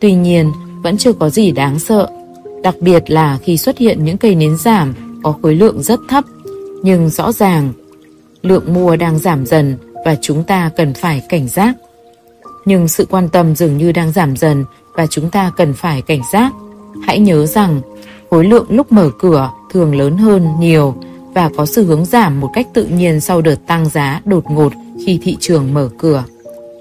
[0.00, 2.08] Tuy nhiên, vẫn chưa có gì đáng sợ,
[2.62, 6.24] đặc biệt là khi xuất hiện những cây nến giảm có khối lượng rất thấp,
[6.82, 7.72] nhưng rõ ràng
[8.42, 11.74] lượng mua đang giảm dần và chúng ta cần phải cảnh giác.
[12.64, 14.64] Nhưng sự quan tâm dường như đang giảm dần
[14.94, 16.52] và chúng ta cần phải cảnh giác.
[17.06, 17.80] Hãy nhớ rằng
[18.32, 20.94] khối lượng lúc mở cửa thường lớn hơn nhiều
[21.34, 24.72] và có xu hướng giảm một cách tự nhiên sau đợt tăng giá đột ngột
[25.06, 26.24] khi thị trường mở cửa.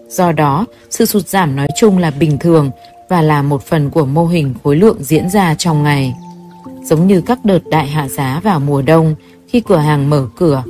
[0.09, 2.71] Do đó, sự sụt giảm nói chung là bình thường
[3.09, 6.13] và là một phần của mô hình khối lượng diễn ra trong ngày.
[6.83, 9.15] Giống như các đợt đại hạ giá vào mùa đông
[9.47, 10.63] khi cửa hàng mở cửa,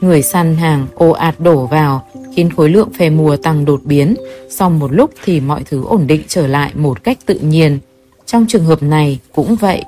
[0.00, 4.14] người săn hàng ồ ạt đổ vào khiến khối lượng phe mùa tăng đột biến,
[4.50, 7.78] sau một lúc thì mọi thứ ổn định trở lại một cách tự nhiên.
[8.32, 9.84] Trong trường hợp này cũng vậy.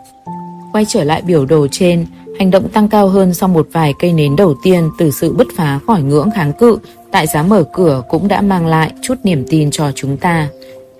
[0.72, 2.06] Quay trở lại biểu đồ trên,
[2.38, 5.46] hành động tăng cao hơn sau một vài cây nến đầu tiên từ sự bứt
[5.56, 6.78] phá khỏi ngưỡng kháng cự
[7.12, 10.48] tại giá mở cửa cũng đã mang lại chút niềm tin cho chúng ta.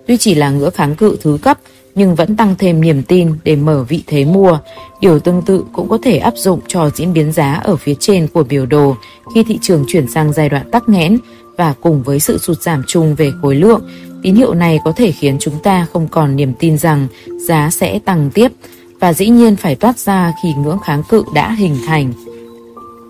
[0.07, 1.59] Tuy chỉ là ngưỡng kháng cự thứ cấp,
[1.95, 4.59] nhưng vẫn tăng thêm niềm tin để mở vị thế mua.
[5.01, 8.29] Điều tương tự cũng có thể áp dụng cho diễn biến giá ở phía trên
[8.29, 8.97] của biểu đồ
[9.35, 11.19] khi thị trường chuyển sang giai đoạn tắc nghẽn
[11.57, 13.83] và cùng với sự sụt giảm chung về khối lượng,
[14.23, 17.07] tín hiệu này có thể khiến chúng ta không còn niềm tin rằng
[17.49, 18.53] giá sẽ tăng tiếp
[19.01, 22.13] và dĩ nhiên phải toát ra khi ngưỡng kháng cự đã hình thành.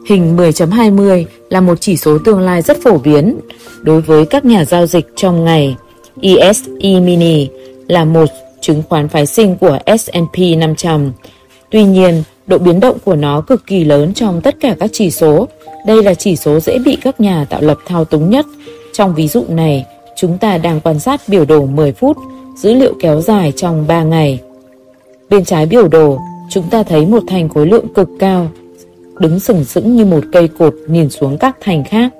[0.09, 3.41] Hình 10.20 là một chỉ số tương lai rất phổ biến
[3.83, 5.77] đối với các nhà giao dịch trong ngày.
[6.23, 7.49] ESE Mini
[7.89, 8.29] là một
[8.61, 11.13] chứng khoán phái sinh của S&P 500.
[11.71, 15.11] Tuy nhiên, độ biến động của nó cực kỳ lớn trong tất cả các chỉ
[15.11, 15.49] số.
[15.87, 18.47] Đây là chỉ số dễ bị các nhà tạo lập thao túng nhất.
[18.93, 19.85] Trong ví dụ này,
[20.23, 22.17] chúng ta đang quan sát biểu đồ 10 phút,
[22.57, 24.41] dữ liệu kéo dài trong 3 ngày.
[25.31, 26.19] Bên trái biểu đồ,
[26.51, 28.49] chúng ta thấy một thành khối lượng cực cao,
[29.19, 32.13] đứng sừng sững như một cây cột nhìn xuống các thành khác.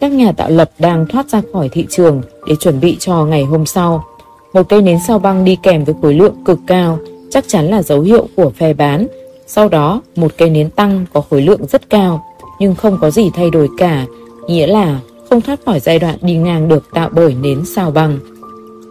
[0.00, 3.44] Các nhà tạo lập đang thoát ra khỏi thị trường để chuẩn bị cho ngày
[3.44, 4.04] hôm sau.
[4.52, 6.98] Một cây nến sao băng đi kèm với khối lượng cực cao
[7.30, 9.06] chắc chắn là dấu hiệu của phe bán.
[9.46, 12.24] Sau đó, một cây nến tăng có khối lượng rất cao,
[12.58, 14.06] nhưng không có gì thay đổi cả,
[14.48, 15.00] nghĩa là
[15.30, 18.18] không thoát khỏi giai đoạn đi ngang được tạo bởi nến sao băng.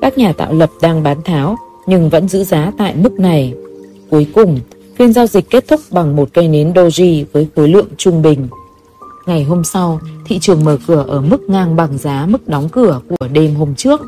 [0.01, 1.57] Các nhà tạo lập đang bán tháo,
[1.87, 3.53] nhưng vẫn giữ giá tại mức này.
[4.09, 4.59] Cuối cùng,
[4.95, 8.47] phiên giao dịch kết thúc bằng một cây nến doji với khối lượng trung bình.
[9.25, 13.01] Ngày hôm sau, thị trường mở cửa ở mức ngang bằng giá mức đóng cửa
[13.09, 14.01] của đêm hôm trước,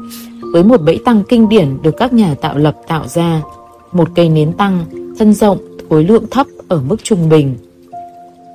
[0.54, 3.42] với một bẫy tăng kinh điển được các nhà tạo lập tạo ra.
[3.92, 4.86] Một cây nến tăng,
[5.20, 5.58] thân rộng,
[5.90, 7.56] khối lượng thấp ở mức trung bình.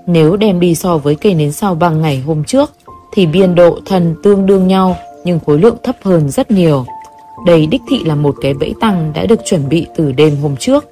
[0.06, 2.70] Nếu đem đi so với cây nến sao băng ngày hôm trước,
[3.14, 6.84] thì biên độ thần tương đương nhau nhưng khối lượng thấp hơn rất nhiều.
[7.46, 10.56] Đây đích thị là một cái bẫy tăng đã được chuẩn bị từ đêm hôm
[10.56, 10.84] trước.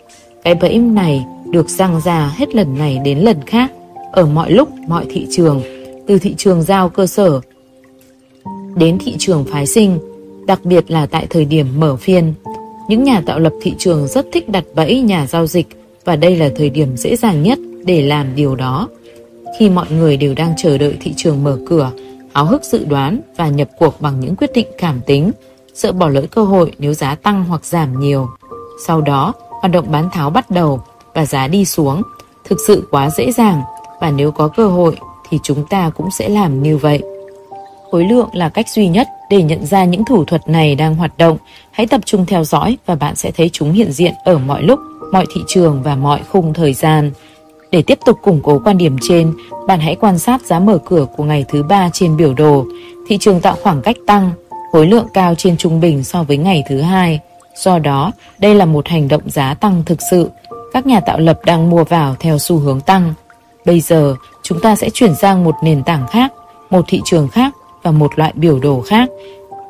[0.44, 3.72] Cái bẫy này được răng ra hết lần này đến lần khác,
[4.12, 5.62] ở mọi lúc, mọi thị trường,
[6.06, 7.40] từ thị trường giao cơ sở
[8.76, 9.98] đến thị trường phái sinh,
[10.46, 12.34] đặc biệt là tại thời điểm mở phiên.
[12.88, 15.66] Những nhà tạo lập thị trường rất thích đặt bẫy nhà giao dịch
[16.04, 18.88] và đây là thời điểm dễ dàng nhất để làm điều đó.
[19.58, 21.90] Khi mọi người đều đang chờ đợi thị trường mở cửa,
[22.34, 25.32] háo hức dự đoán và nhập cuộc bằng những quyết định cảm tính,
[25.74, 28.28] sợ bỏ lỡ cơ hội nếu giá tăng hoặc giảm nhiều.
[28.86, 30.82] Sau đó, hoạt động bán tháo bắt đầu
[31.14, 32.02] và giá đi xuống,
[32.44, 33.62] thực sự quá dễ dàng
[34.00, 34.96] và nếu có cơ hội
[35.30, 37.02] thì chúng ta cũng sẽ làm như vậy.
[37.90, 41.18] Khối lượng là cách duy nhất để nhận ra những thủ thuật này đang hoạt
[41.18, 41.36] động.
[41.70, 44.80] Hãy tập trung theo dõi và bạn sẽ thấy chúng hiện diện ở mọi lúc,
[45.12, 47.10] mọi thị trường và mọi khung thời gian.
[47.72, 49.32] Để tiếp tục củng cố quan điểm trên,
[49.66, 52.66] bạn hãy quan sát giá mở cửa của ngày thứ ba trên biểu đồ.
[53.08, 54.30] Thị trường tạo khoảng cách tăng,
[54.72, 57.20] khối lượng cao trên trung bình so với ngày thứ hai.
[57.56, 60.30] Do đó, đây là một hành động giá tăng thực sự.
[60.72, 63.14] Các nhà tạo lập đang mua vào theo xu hướng tăng.
[63.66, 66.32] Bây giờ, chúng ta sẽ chuyển sang một nền tảng khác,
[66.70, 67.52] một thị trường khác
[67.82, 69.08] và một loại biểu đồ khác.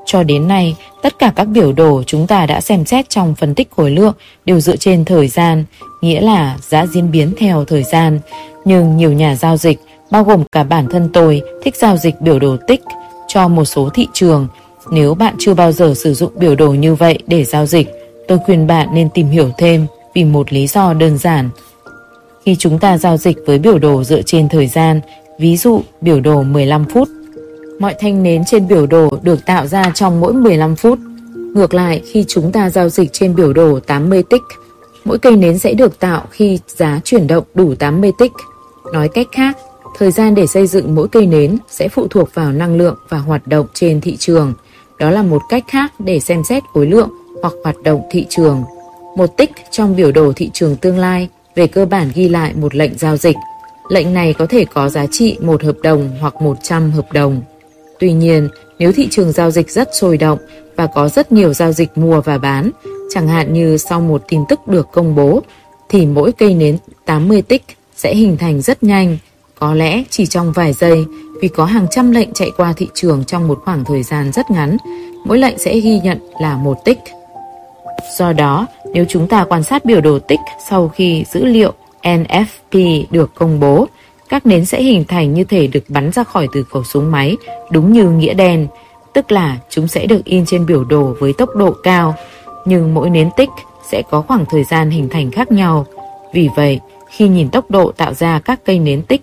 [0.07, 3.55] Cho đến nay, tất cả các biểu đồ chúng ta đã xem xét trong phân
[3.55, 5.65] tích khối lượng đều dựa trên thời gian,
[6.01, 8.21] nghĩa là giá diễn biến theo thời gian.
[8.65, 9.79] Nhưng nhiều nhà giao dịch,
[10.11, 12.83] bao gồm cả bản thân tôi, thích giao dịch biểu đồ tích
[13.29, 14.49] cho một số thị trường.
[14.91, 17.89] Nếu bạn chưa bao giờ sử dụng biểu đồ như vậy để giao dịch,
[18.29, 21.51] tôi khuyên bạn nên tìm hiểu thêm vì một lý do đơn giản.
[22.45, 25.01] Khi chúng ta giao dịch với biểu đồ dựa trên thời gian,
[25.39, 27.09] ví dụ biểu đồ 15 phút,
[27.79, 30.99] mọi thanh nến trên biểu đồ được tạo ra trong mỗi 15 phút.
[31.55, 34.43] Ngược lại, khi chúng ta giao dịch trên biểu đồ 80 tích,
[35.05, 38.33] mỗi cây nến sẽ được tạo khi giá chuyển động đủ 80 tích.
[38.93, 39.57] Nói cách khác,
[39.99, 43.19] thời gian để xây dựng mỗi cây nến sẽ phụ thuộc vào năng lượng và
[43.19, 44.55] hoạt động trên thị trường.
[44.99, 47.11] Đó là một cách khác để xem xét khối lượng
[47.43, 48.63] hoặc hoạt động thị trường.
[49.17, 52.75] Một tích trong biểu đồ thị trường tương lai về cơ bản ghi lại một
[52.75, 53.37] lệnh giao dịch.
[53.89, 57.43] Lệnh này có thể có giá trị một hợp đồng hoặc 100 hợp đồng.
[58.03, 58.49] Tuy nhiên,
[58.79, 60.39] nếu thị trường giao dịch rất sôi động
[60.77, 62.71] và có rất nhiều giao dịch mua và bán,
[63.11, 65.43] chẳng hạn như sau một tin tức được công bố,
[65.89, 67.63] thì mỗi cây nến 80 tích
[67.97, 69.19] sẽ hình thành rất nhanh,
[69.59, 71.05] có lẽ chỉ trong vài giây
[71.41, 74.51] vì có hàng trăm lệnh chạy qua thị trường trong một khoảng thời gian rất
[74.51, 74.77] ngắn,
[75.25, 76.99] mỗi lệnh sẽ ghi nhận là một tích.
[78.19, 80.41] Do đó, nếu chúng ta quan sát biểu đồ tích
[80.71, 81.73] sau khi dữ liệu
[82.03, 83.87] NFP được công bố,
[84.33, 87.37] các nến sẽ hình thành như thể được bắn ra khỏi từ khẩu súng máy,
[87.71, 88.67] đúng như nghĩa đen,
[89.13, 92.15] tức là chúng sẽ được in trên biểu đồ với tốc độ cao,
[92.65, 93.49] nhưng mỗi nến tích
[93.91, 95.87] sẽ có khoảng thời gian hình thành khác nhau.
[96.33, 96.81] Vì vậy,
[97.11, 99.23] khi nhìn tốc độ tạo ra các cây nến tích,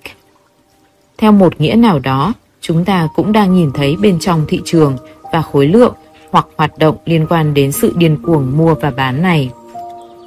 [1.17, 4.97] theo một nghĩa nào đó, chúng ta cũng đang nhìn thấy bên trong thị trường
[5.31, 5.93] và khối lượng
[6.31, 9.49] hoặc hoạt động liên quan đến sự điên cuồng mua và bán này.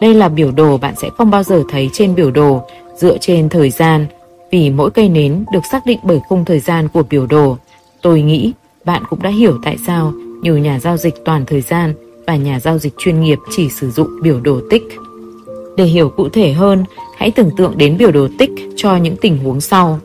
[0.01, 3.49] Đây là biểu đồ bạn sẽ không bao giờ thấy trên biểu đồ dựa trên
[3.49, 4.07] thời gian
[4.53, 7.57] vì mỗi cây nến được xác định bởi khung thời gian của biểu đồ.
[8.03, 8.53] Tôi nghĩ
[8.85, 11.95] bạn cũng đã hiểu tại sao nhiều nhà giao dịch toàn thời gian
[12.27, 14.83] và nhà giao dịch chuyên nghiệp chỉ sử dụng biểu đồ tích.
[15.77, 16.85] Để hiểu cụ thể hơn,
[17.17, 20.01] hãy tưởng tượng đến biểu đồ tích cho những tình huống sau.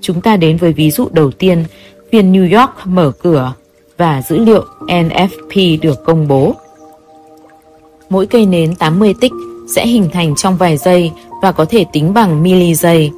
[0.00, 1.64] Chúng ta đến với ví dụ đầu tiên,
[2.12, 3.52] phiên New York mở cửa
[3.96, 6.54] và dữ liệu NFP được công bố.
[8.10, 9.32] Mỗi cây nến 80 tích
[9.74, 11.12] sẽ hình thành trong vài giây
[11.42, 13.10] và có thể tính bằng mili giây.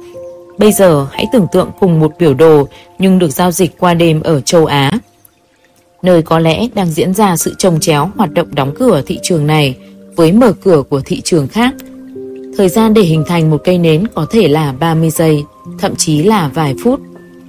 [0.59, 2.67] Bây giờ hãy tưởng tượng cùng một biểu đồ
[2.99, 4.91] nhưng được giao dịch qua đêm ở châu Á.
[6.03, 9.47] Nơi có lẽ đang diễn ra sự trồng chéo hoạt động đóng cửa thị trường
[9.47, 9.77] này
[10.15, 11.73] với mở cửa của thị trường khác.
[12.57, 15.43] Thời gian để hình thành một cây nến có thể là 30 giây,
[15.79, 16.99] thậm chí là vài phút.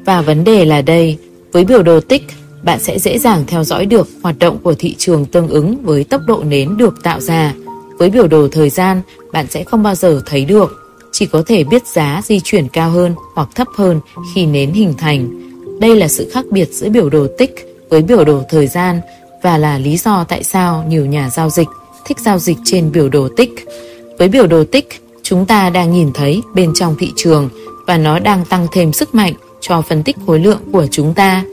[0.04, 1.18] Và vấn đề là đây,
[1.52, 2.22] với biểu đồ tích,
[2.62, 6.04] bạn sẽ dễ dàng theo dõi được hoạt động của thị trường tương ứng với
[6.04, 7.54] tốc độ nến được tạo ra.
[7.98, 9.00] Với biểu đồ thời gian,
[9.32, 10.80] bạn sẽ không bao giờ thấy được
[11.20, 14.00] chỉ có thể biết giá di chuyển cao hơn hoặc thấp hơn
[14.34, 15.28] khi nến hình thành.
[15.80, 17.54] Đây là sự khác biệt giữa biểu đồ tích
[17.90, 19.00] với biểu đồ thời gian
[19.42, 21.68] và là lý do tại sao nhiều nhà giao dịch
[22.06, 23.50] thích giao dịch trên biểu đồ tích.
[24.18, 27.48] Với biểu đồ tích, chúng ta đang nhìn thấy bên trong thị trường
[27.86, 31.44] và nó đang tăng thêm sức mạnh cho phân tích khối lượng của chúng ta.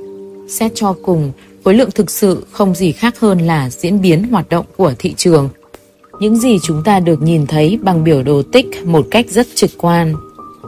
[0.49, 1.32] Xét cho cùng,
[1.63, 5.13] khối lượng thực sự không gì khác hơn là diễn biến hoạt động của thị
[5.18, 5.49] trường
[6.20, 9.72] những gì chúng ta được nhìn thấy bằng biểu đồ tích một cách rất trực
[9.78, 10.13] quan.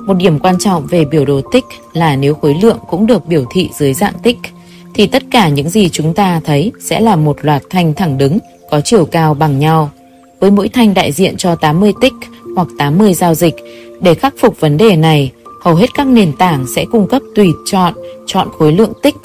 [0.06, 3.46] Một điểm quan trọng về biểu đồ tích là nếu khối lượng cũng được biểu
[3.52, 4.38] thị dưới dạng tích,
[4.94, 8.40] thì tất cả những gì chúng ta thấy sẽ là một loạt thanh thẳng đứng
[8.72, 9.92] có chiều cao bằng nhau.
[10.40, 12.14] Với mỗi thanh đại diện cho 80 tích
[12.56, 13.56] hoặc 80 giao dịch,
[14.02, 15.32] để khắc phục vấn đề này,
[15.62, 17.94] hầu hết các nền tảng sẽ cung cấp tùy chọn,
[18.26, 19.16] chọn khối lượng tích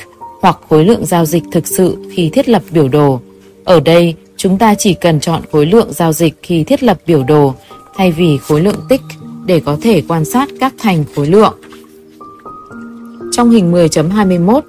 [0.40, 3.20] hoặc khối lượng giao dịch thực sự khi thiết lập biểu đồ.
[3.64, 4.14] Ở đây,
[4.44, 7.54] Chúng ta chỉ cần chọn khối lượng giao dịch khi thiết lập biểu đồ
[7.94, 9.00] thay vì khối lượng tích
[9.46, 11.54] để có thể quan sát các thành khối lượng.
[13.32, 14.60] Trong hình 10.21,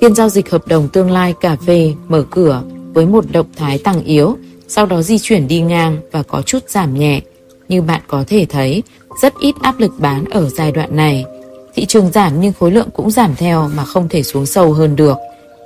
[0.00, 2.62] phiên giao dịch hợp đồng tương lai cà phê mở cửa
[2.92, 4.36] với một động thái tăng yếu,
[4.68, 7.20] sau đó di chuyển đi ngang và có chút giảm nhẹ.
[7.68, 8.82] Như bạn có thể thấy,
[9.22, 11.24] rất ít áp lực bán ở giai đoạn này.
[11.74, 14.96] Thị trường giảm nhưng khối lượng cũng giảm theo mà không thể xuống sâu hơn
[14.96, 15.16] được.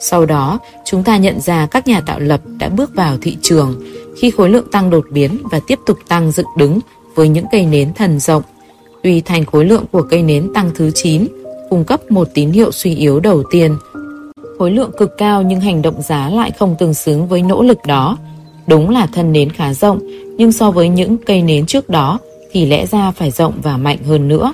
[0.00, 3.82] Sau đó, chúng ta nhận ra các nhà tạo lập đã bước vào thị trường
[4.16, 6.78] khi khối lượng tăng đột biến và tiếp tục tăng dựng đứng
[7.14, 8.42] với những cây nến thần rộng.
[9.02, 11.26] Tuy thành khối lượng của cây nến tăng thứ 9,
[11.70, 13.76] cung cấp một tín hiệu suy yếu đầu tiên.
[14.58, 17.78] Khối lượng cực cao nhưng hành động giá lại không tương xứng với nỗ lực
[17.86, 18.18] đó.
[18.66, 19.98] Đúng là thân nến khá rộng,
[20.36, 22.18] nhưng so với những cây nến trước đó
[22.52, 24.52] thì lẽ ra phải rộng và mạnh hơn nữa.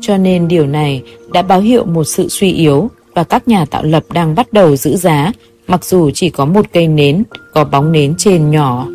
[0.00, 3.82] Cho nên điều này đã báo hiệu một sự suy yếu và các nhà tạo
[3.84, 5.32] lập đang bắt đầu giữ giá,
[5.66, 7.22] mặc dù chỉ có một cây nến
[7.54, 8.86] có bóng nến trên nhỏ.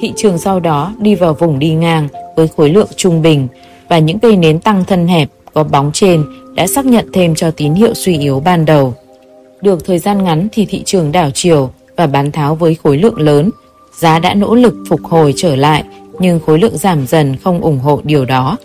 [0.00, 3.48] Thị trường sau đó đi vào vùng đi ngang với khối lượng trung bình
[3.88, 6.24] và những cây nến tăng thân hẹp có bóng trên
[6.54, 8.94] đã xác nhận thêm cho tín hiệu suy yếu ban đầu.
[9.60, 13.20] Được thời gian ngắn thì thị trường đảo chiều và bán tháo với khối lượng
[13.20, 13.50] lớn.
[13.96, 15.84] Giá đã nỗ lực phục hồi trở lại
[16.18, 18.56] nhưng khối lượng giảm dần không ủng hộ điều đó.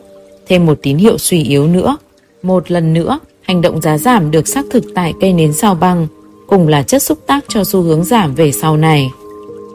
[0.48, 1.98] Thêm một tín hiệu suy yếu nữa.
[2.42, 6.08] Một lần nữa, Hành động giá giảm được xác thực tại cây nến sao băng,
[6.48, 9.12] cùng là chất xúc tác cho xu hướng giảm về sau này.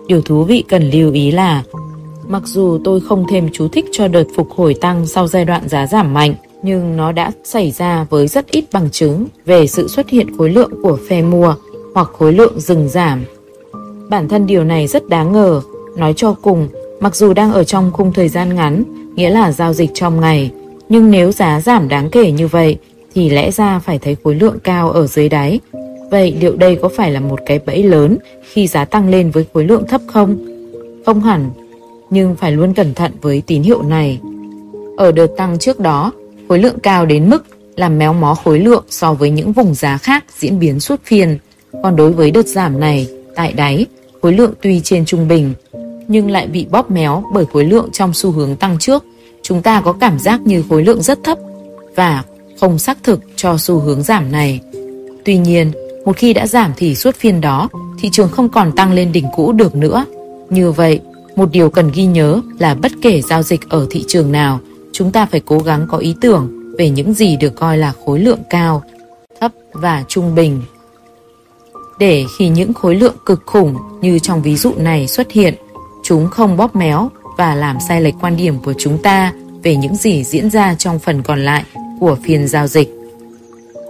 [0.06, 1.62] Điều thú vị cần lưu ý là,
[2.28, 5.68] mặc dù tôi không thêm chú thích cho đợt phục hồi tăng sau giai đoạn
[5.68, 9.88] giá giảm mạnh, nhưng nó đã xảy ra với rất ít bằng chứng về sự
[9.88, 11.54] xuất hiện khối lượng của phe mua
[11.94, 13.24] hoặc khối lượng dừng giảm.
[14.08, 15.60] Bản thân điều này rất đáng ngờ,
[15.96, 16.68] nói cho cùng,
[17.00, 20.50] Mặc dù đang ở trong khung thời gian ngắn, nghĩa là giao dịch trong ngày,
[20.88, 22.78] nhưng nếu giá giảm đáng kể như vậy
[23.18, 25.60] thì lẽ ra phải thấy khối lượng cao ở dưới đáy.
[26.10, 29.46] Vậy liệu đây có phải là một cái bẫy lớn khi giá tăng lên với
[29.54, 30.38] khối lượng thấp không?
[31.06, 31.50] Không hẳn,
[32.10, 34.20] nhưng phải luôn cẩn thận với tín hiệu này.
[34.96, 36.12] Ở đợt tăng trước đó,
[36.48, 37.46] khối lượng cao đến mức
[37.76, 41.38] làm méo mó khối lượng so với những vùng giá khác diễn biến suốt phiên.
[41.82, 43.86] Còn đối với đợt giảm này, tại đáy,
[44.22, 45.54] khối lượng tuy trên trung bình,
[46.08, 49.04] nhưng lại bị bóp méo bởi khối lượng trong xu hướng tăng trước.
[49.42, 51.38] Chúng ta có cảm giác như khối lượng rất thấp
[51.96, 52.22] và
[52.60, 54.60] không xác thực cho xu hướng giảm này.
[55.24, 55.72] Tuy nhiên,
[56.04, 57.68] một khi đã giảm thì suốt phiên đó,
[58.00, 60.04] thị trường không còn tăng lên đỉnh cũ được nữa.
[60.50, 61.00] Như vậy,
[61.36, 64.60] một điều cần ghi nhớ là bất kể giao dịch ở thị trường nào,
[64.92, 68.20] chúng ta phải cố gắng có ý tưởng về những gì được coi là khối
[68.20, 68.82] lượng cao,
[69.40, 70.62] thấp và trung bình.
[71.98, 75.54] Để khi những khối lượng cực khủng như trong ví dụ này xuất hiện,
[76.02, 79.32] chúng không bóp méo và làm sai lệch quan điểm của chúng ta
[79.62, 81.64] về những gì diễn ra trong phần còn lại
[82.00, 82.94] của phiên giao dịch.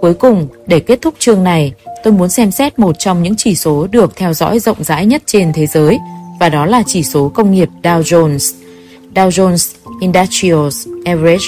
[0.01, 3.55] Cuối cùng, để kết thúc chương này, tôi muốn xem xét một trong những chỉ
[3.55, 5.99] số được theo dõi rộng rãi nhất trên thế giới,
[6.39, 8.53] và đó là chỉ số công nghiệp Dow Jones,
[9.15, 11.45] Dow Jones Industrials Average,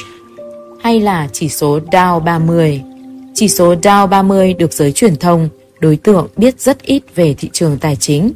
[0.84, 2.82] hay là chỉ số Dow 30.
[3.34, 5.50] Chỉ số Dow 30 được giới truyền thông,
[5.80, 8.32] đối tượng biết rất ít về thị trường tài chính.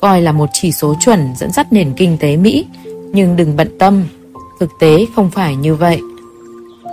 [0.00, 2.66] Coi là một chỉ số chuẩn dẫn dắt nền kinh tế Mỹ,
[3.12, 4.04] nhưng đừng bận tâm,
[4.60, 6.00] thực tế không phải như vậy.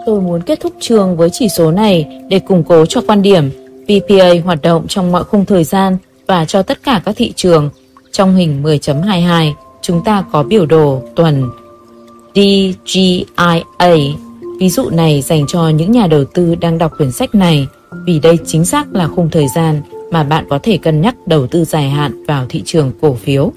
[0.05, 3.49] Tôi muốn kết thúc trường với chỉ số này để củng cố cho quan điểm
[3.83, 5.97] PPA hoạt động trong mọi khung thời gian
[6.27, 7.69] và cho tất cả các thị trường.
[8.11, 11.49] Trong hình 10.22, chúng ta có biểu đồ tuần
[12.35, 13.95] DGIA.
[14.59, 17.67] Ví dụ này dành cho những nhà đầu tư đang đọc quyển sách này
[18.05, 19.81] vì đây chính xác là khung thời gian
[20.11, 23.51] mà bạn có thể cân nhắc đầu tư dài hạn vào thị trường cổ phiếu.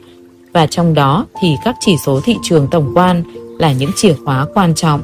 [0.53, 3.23] Và trong đó thì các chỉ số thị trường tổng quan
[3.59, 5.01] là những chìa khóa quan trọng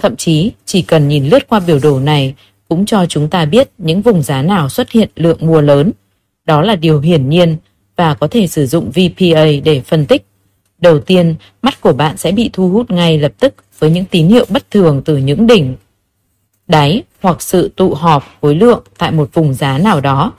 [0.00, 2.34] Thậm chí chỉ cần nhìn lướt qua biểu đồ này
[2.68, 5.92] cũng cho chúng ta biết những vùng giá nào xuất hiện lượng mua lớn.
[6.44, 7.56] Đó là điều hiển nhiên
[7.96, 10.26] và có thể sử dụng VPA để phân tích.
[10.78, 14.28] Đầu tiên, mắt của bạn sẽ bị thu hút ngay lập tức với những tín
[14.28, 15.76] hiệu bất thường từ những đỉnh,
[16.66, 20.32] đáy hoặc sự tụ họp khối lượng tại một vùng giá nào đó.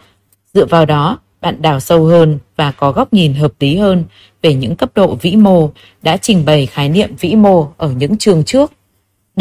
[0.53, 4.03] Dựa vào đó, bạn đào sâu hơn và có góc nhìn hợp lý hơn
[4.41, 5.70] về những cấp độ vĩ mô
[6.01, 8.72] đã trình bày khái niệm vĩ mô ở những chương trước.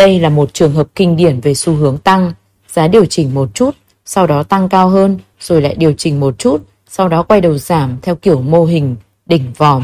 [0.00, 2.32] Đây là một trường hợp kinh điển về xu hướng tăng,
[2.72, 6.38] giá điều chỉnh một chút, sau đó tăng cao hơn, rồi lại điều chỉnh một
[6.38, 8.96] chút, sau đó quay đầu giảm theo kiểu mô hình
[9.26, 9.82] đỉnh vòm,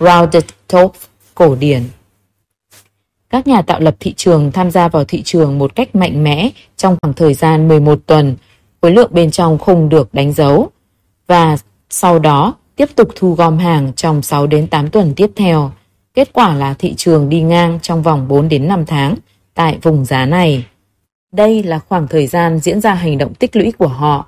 [0.00, 0.92] rounded top
[1.34, 1.82] cổ điển.
[3.30, 6.50] Các nhà tạo lập thị trường tham gia vào thị trường một cách mạnh mẽ
[6.76, 8.36] trong khoảng thời gian 11 tuần,
[8.82, 10.70] khối lượng bên trong không được đánh dấu
[11.26, 11.56] và
[11.90, 15.70] sau đó tiếp tục thu gom hàng trong 6 đến 8 tuần tiếp theo.
[16.14, 19.14] Kết quả là thị trường đi ngang trong vòng 4 đến 5 tháng
[19.58, 20.64] tại vùng giá này.
[21.32, 24.26] Đây là khoảng thời gian diễn ra hành động tích lũy của họ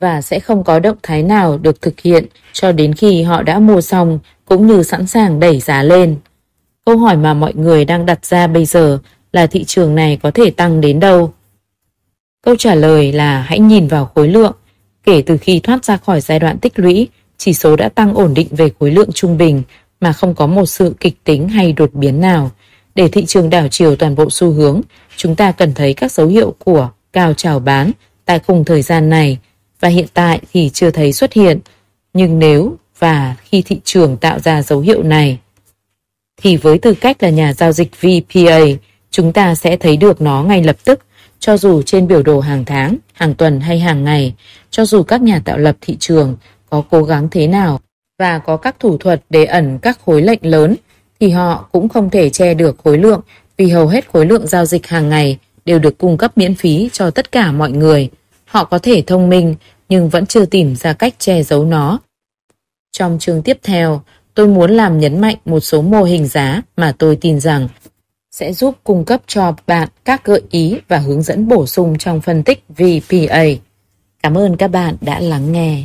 [0.00, 3.58] và sẽ không có động thái nào được thực hiện cho đến khi họ đã
[3.58, 6.16] mua xong cũng như sẵn sàng đẩy giá lên.
[6.86, 8.98] Câu hỏi mà mọi người đang đặt ra bây giờ
[9.32, 11.32] là thị trường này có thể tăng đến đâu?
[12.42, 14.52] Câu trả lời là hãy nhìn vào khối lượng.
[15.04, 18.34] Kể từ khi thoát ra khỏi giai đoạn tích lũy, chỉ số đã tăng ổn
[18.34, 19.62] định về khối lượng trung bình
[20.00, 22.50] mà không có một sự kịch tính hay đột biến nào.
[22.94, 24.80] Để thị trường đảo chiều toàn bộ xu hướng,
[25.16, 27.90] chúng ta cần thấy các dấu hiệu của cao trào bán
[28.24, 29.38] tại khung thời gian này
[29.80, 31.60] và hiện tại thì chưa thấy xuất hiện.
[32.12, 35.38] Nhưng nếu và khi thị trường tạo ra dấu hiệu này,
[36.36, 38.60] thì với tư cách là nhà giao dịch VPA,
[39.10, 41.00] chúng ta sẽ thấy được nó ngay lập tức,
[41.38, 44.34] cho dù trên biểu đồ hàng tháng, hàng tuần hay hàng ngày,
[44.70, 46.36] cho dù các nhà tạo lập thị trường
[46.70, 47.80] có cố gắng thế nào
[48.18, 50.76] và có các thủ thuật để ẩn các khối lệnh lớn
[51.20, 53.20] thì họ cũng không thể che được khối lượng
[53.56, 56.88] vì hầu hết khối lượng giao dịch hàng ngày đều được cung cấp miễn phí
[56.92, 58.10] cho tất cả mọi người.
[58.44, 59.54] Họ có thể thông minh
[59.88, 61.98] nhưng vẫn chưa tìm ra cách che giấu nó.
[62.92, 64.02] Trong chương tiếp theo,
[64.34, 67.68] tôi muốn làm nhấn mạnh một số mô hình giá mà tôi tin rằng
[68.30, 72.20] sẽ giúp cung cấp cho bạn các gợi ý và hướng dẫn bổ sung trong
[72.20, 73.44] phân tích VPA.
[74.22, 75.82] Cảm ơn các bạn đã lắng nghe.